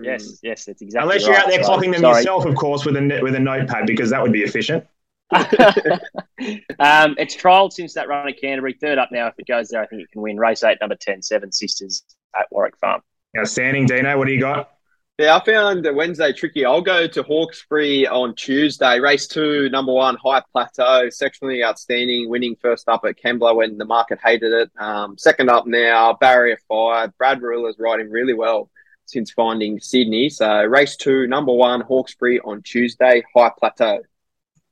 Yes, 0.00 0.40
yes, 0.42 0.64
that's 0.64 0.82
exactly. 0.82 1.02
Unless 1.02 1.26
you're 1.26 1.34
right. 1.34 1.44
out 1.44 1.50
there 1.50 1.62
So, 1.62 1.70
clocking 1.70 1.92
them 1.92 2.00
sorry. 2.00 2.16
yourself, 2.16 2.46
of 2.46 2.56
course, 2.56 2.84
with 2.84 2.96
a 2.96 3.20
with 3.22 3.34
a 3.34 3.40
notepad, 3.40 3.86
because 3.86 4.10
that 4.10 4.22
would 4.22 4.32
be 4.32 4.42
efficient. 4.42 4.84
um, 5.32 7.14
it's 7.18 7.36
trialled 7.36 7.72
since 7.72 7.94
that 7.94 8.08
run 8.08 8.28
at 8.28 8.40
Canterbury. 8.40 8.76
Third 8.80 8.98
up 8.98 9.10
now. 9.10 9.26
If 9.28 9.34
it 9.38 9.46
goes 9.46 9.68
there, 9.68 9.82
I 9.82 9.86
think 9.86 10.02
it 10.02 10.10
can 10.12 10.22
win. 10.22 10.38
Race 10.38 10.62
eight, 10.64 10.78
number 10.80 10.96
10, 10.96 11.22
Seven 11.22 11.50
Sisters 11.52 12.04
at 12.36 12.46
Warwick 12.50 12.76
Farm. 12.78 13.00
Outstanding, 13.36 13.86
Dino. 13.86 14.16
What 14.16 14.26
do 14.26 14.32
you 14.32 14.40
got? 14.40 14.70
Yeah, 15.18 15.36
I 15.36 15.44
found 15.44 15.84
the 15.84 15.94
Wednesday 15.94 16.32
tricky. 16.32 16.64
I'll 16.64 16.82
go 16.82 17.06
to 17.06 17.22
Hawkesbury 17.22 18.08
on 18.08 18.34
Tuesday. 18.34 18.98
Race 18.98 19.28
two, 19.28 19.68
number 19.68 19.92
one, 19.92 20.16
High 20.16 20.42
Plateau. 20.52 21.06
Sectionally 21.06 21.64
outstanding, 21.64 22.28
winning 22.28 22.56
first 22.60 22.88
up 22.88 23.04
at 23.04 23.16
Kembla 23.16 23.54
when 23.54 23.78
the 23.78 23.84
market 23.84 24.18
hated 24.24 24.52
it. 24.52 24.70
Um, 24.76 25.16
second 25.16 25.50
up 25.50 25.68
now, 25.68 26.14
Barrier 26.14 26.58
Five. 26.68 27.16
Brad 27.16 27.40
Marilla's 27.40 27.76
riding 27.78 28.10
really 28.10 28.34
well 28.34 28.70
since 29.06 29.30
finding 29.30 29.78
Sydney. 29.78 30.30
So 30.30 30.64
race 30.64 30.96
two, 30.96 31.28
number 31.28 31.52
one, 31.52 31.82
Hawkesbury 31.82 32.40
on 32.40 32.62
Tuesday, 32.62 33.22
High 33.36 33.52
Plateau. 33.56 34.00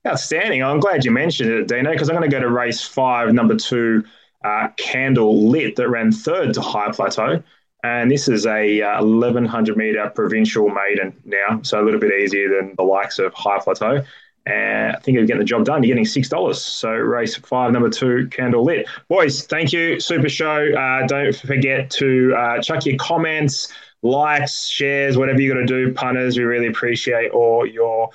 Outstanding. 0.06 0.64
I'm 0.64 0.80
glad 0.80 1.04
you 1.04 1.12
mentioned 1.12 1.50
it, 1.50 1.68
Dino, 1.68 1.92
because 1.92 2.10
I'm 2.10 2.16
going 2.16 2.28
to 2.28 2.36
go 2.36 2.40
to 2.40 2.50
race 2.50 2.82
five, 2.82 3.32
number 3.32 3.54
two, 3.54 4.04
uh, 4.44 4.68
Candle 4.76 5.48
Lit, 5.48 5.76
that 5.76 5.88
ran 5.88 6.10
third 6.10 6.54
to 6.54 6.60
High 6.60 6.90
Plateau. 6.90 7.40
And 7.84 8.10
this 8.10 8.26
is 8.26 8.44
a 8.46 8.82
uh, 8.82 9.04
1100 9.04 9.76
meter 9.76 10.10
provincial 10.10 10.68
maiden 10.68 11.14
now, 11.24 11.60
so 11.62 11.80
a 11.80 11.84
little 11.84 12.00
bit 12.00 12.12
easier 12.12 12.48
than 12.48 12.74
the 12.76 12.82
likes 12.82 13.20
of 13.20 13.32
High 13.34 13.60
Plateau. 13.60 14.02
And 14.44 14.96
I 14.96 14.98
think 14.98 15.14
you're 15.14 15.24
getting 15.24 15.38
the 15.38 15.44
job 15.44 15.64
done. 15.64 15.84
You're 15.84 15.94
getting 15.94 16.04
six 16.04 16.28
dollars. 16.28 16.60
So 16.60 16.90
race 16.90 17.36
five, 17.36 17.70
number 17.72 17.88
two, 17.88 18.26
candle 18.28 18.64
lit. 18.64 18.88
Boys, 19.08 19.46
thank 19.46 19.72
you. 19.72 20.00
Super 20.00 20.28
show. 20.28 20.66
Uh, 20.74 21.06
don't 21.06 21.34
forget 21.34 21.90
to 21.90 22.34
uh, 22.36 22.60
chuck 22.60 22.84
your 22.86 22.96
comments, 22.96 23.72
likes, 24.02 24.66
shares, 24.66 25.16
whatever 25.16 25.40
you 25.40 25.52
got 25.52 25.60
to 25.60 25.66
do, 25.66 25.92
punters. 25.92 26.36
We 26.36 26.42
really 26.42 26.66
appreciate 26.66 27.30
all 27.30 27.64
your 27.64 28.10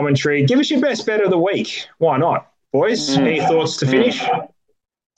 commentary. 0.00 0.44
Give 0.44 0.58
us 0.60 0.70
your 0.70 0.80
best 0.80 1.06
bet 1.06 1.20
of 1.22 1.30
the 1.30 1.38
week. 1.38 1.86
Why 1.98 2.18
not, 2.18 2.50
boys? 2.72 3.16
Mm. 3.16 3.18
Any 3.26 3.40
thoughts 3.40 3.78
to 3.78 3.86
finish? 3.86 4.20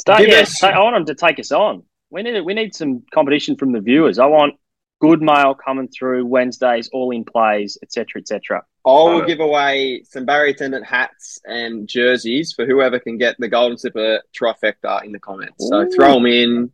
Start, 0.01 0.21
Give 0.21 0.29
yeah, 0.29 0.41
us- 0.43 0.63
I 0.63 0.79
want 0.79 0.95
them 0.95 1.05
to 1.07 1.15
take 1.15 1.39
us 1.41 1.51
on. 1.53 1.83
We 2.11 2.23
need 2.23 2.41
we 2.43 2.55
need 2.55 2.75
some 2.75 3.03
competition 3.13 3.57
from 3.57 3.73
the 3.73 3.81
viewers. 3.81 4.19
I 4.19 4.27
want 4.27 4.55
good 5.01 5.21
mail 5.21 5.55
coming 5.55 5.89
through 5.89 6.25
Wednesdays, 6.27 6.89
all 6.93 7.11
in 7.11 7.25
plays, 7.25 7.77
etc., 7.83 8.21
etc. 8.21 8.63
I 8.87 8.91
will 8.91 9.23
Uh, 9.23 9.27
give 9.27 9.41
away 9.41 10.03
some 10.05 10.25
Barrier 10.25 10.53
Attendant 10.55 10.87
hats 10.87 11.39
and 11.45 11.87
jerseys 11.89 12.53
for 12.55 12.65
whoever 12.65 12.99
can 12.99 13.19
get 13.19 13.37
the 13.39 13.49
Golden 13.49 13.77
Slipper 13.77 14.23
trifecta 14.39 15.05
in 15.05 15.13
the 15.13 15.19
comments. 15.19 15.69
So 15.69 15.81
Ooh. 15.83 15.91
throw 15.91 16.15
them 16.15 16.27
in, 16.27 16.71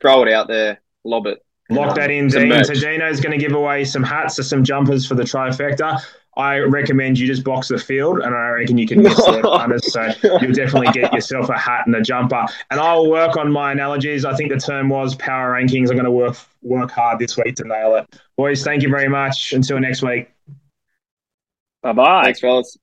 throw 0.00 0.22
it 0.22 0.32
out 0.32 0.48
there, 0.48 0.80
lob 1.04 1.26
it. 1.26 1.42
Lock 1.68 1.96
that 1.96 2.10
in, 2.12 2.30
some 2.30 2.42
Dean. 2.42 2.48
merch. 2.50 2.66
So 2.68 2.74
Dino's 2.74 3.20
going 3.20 3.36
to 3.38 3.44
give 3.44 3.54
away 3.56 3.84
some 3.84 4.04
hats 4.04 4.38
or 4.38 4.44
some 4.44 4.62
jumpers 4.62 5.04
for 5.06 5.16
the 5.16 5.24
trifecta. 5.24 6.00
I 6.36 6.58
recommend 6.58 7.18
you 7.18 7.26
just 7.26 7.44
box 7.44 7.68
the 7.68 7.78
field, 7.78 8.18
and 8.20 8.34
I 8.34 8.48
reckon 8.48 8.76
you 8.76 8.86
can 8.86 9.02
miss 9.02 9.16
the 9.16 9.40
punters. 9.42 9.92
So 9.92 10.12
you'll 10.40 10.52
definitely 10.52 10.92
get 10.92 11.12
yourself 11.12 11.48
a 11.48 11.58
hat 11.58 11.86
and 11.86 11.94
a 11.94 12.02
jumper. 12.02 12.44
And 12.70 12.78
I'll 12.78 13.10
work 13.10 13.36
on 13.36 13.50
my 13.50 13.72
analogies. 13.72 14.24
I 14.24 14.34
think 14.34 14.50
the 14.50 14.58
term 14.58 14.88
was 14.88 15.14
power 15.14 15.52
rankings. 15.52 15.88
I'm 15.88 15.96
going 15.96 16.04
to 16.04 16.10
work 16.10 16.36
work 16.62 16.90
hard 16.90 17.18
this 17.18 17.36
week 17.36 17.56
to 17.56 17.64
nail 17.64 17.96
it. 17.96 18.20
Boys, 18.36 18.62
thank 18.64 18.82
you 18.82 18.90
very 18.90 19.08
much. 19.08 19.52
Until 19.52 19.80
next 19.80 20.02
week. 20.02 20.30
Bye 21.82 21.92
bye. 21.92 22.24
Thanks, 22.24 22.40
fellas. 22.40 22.76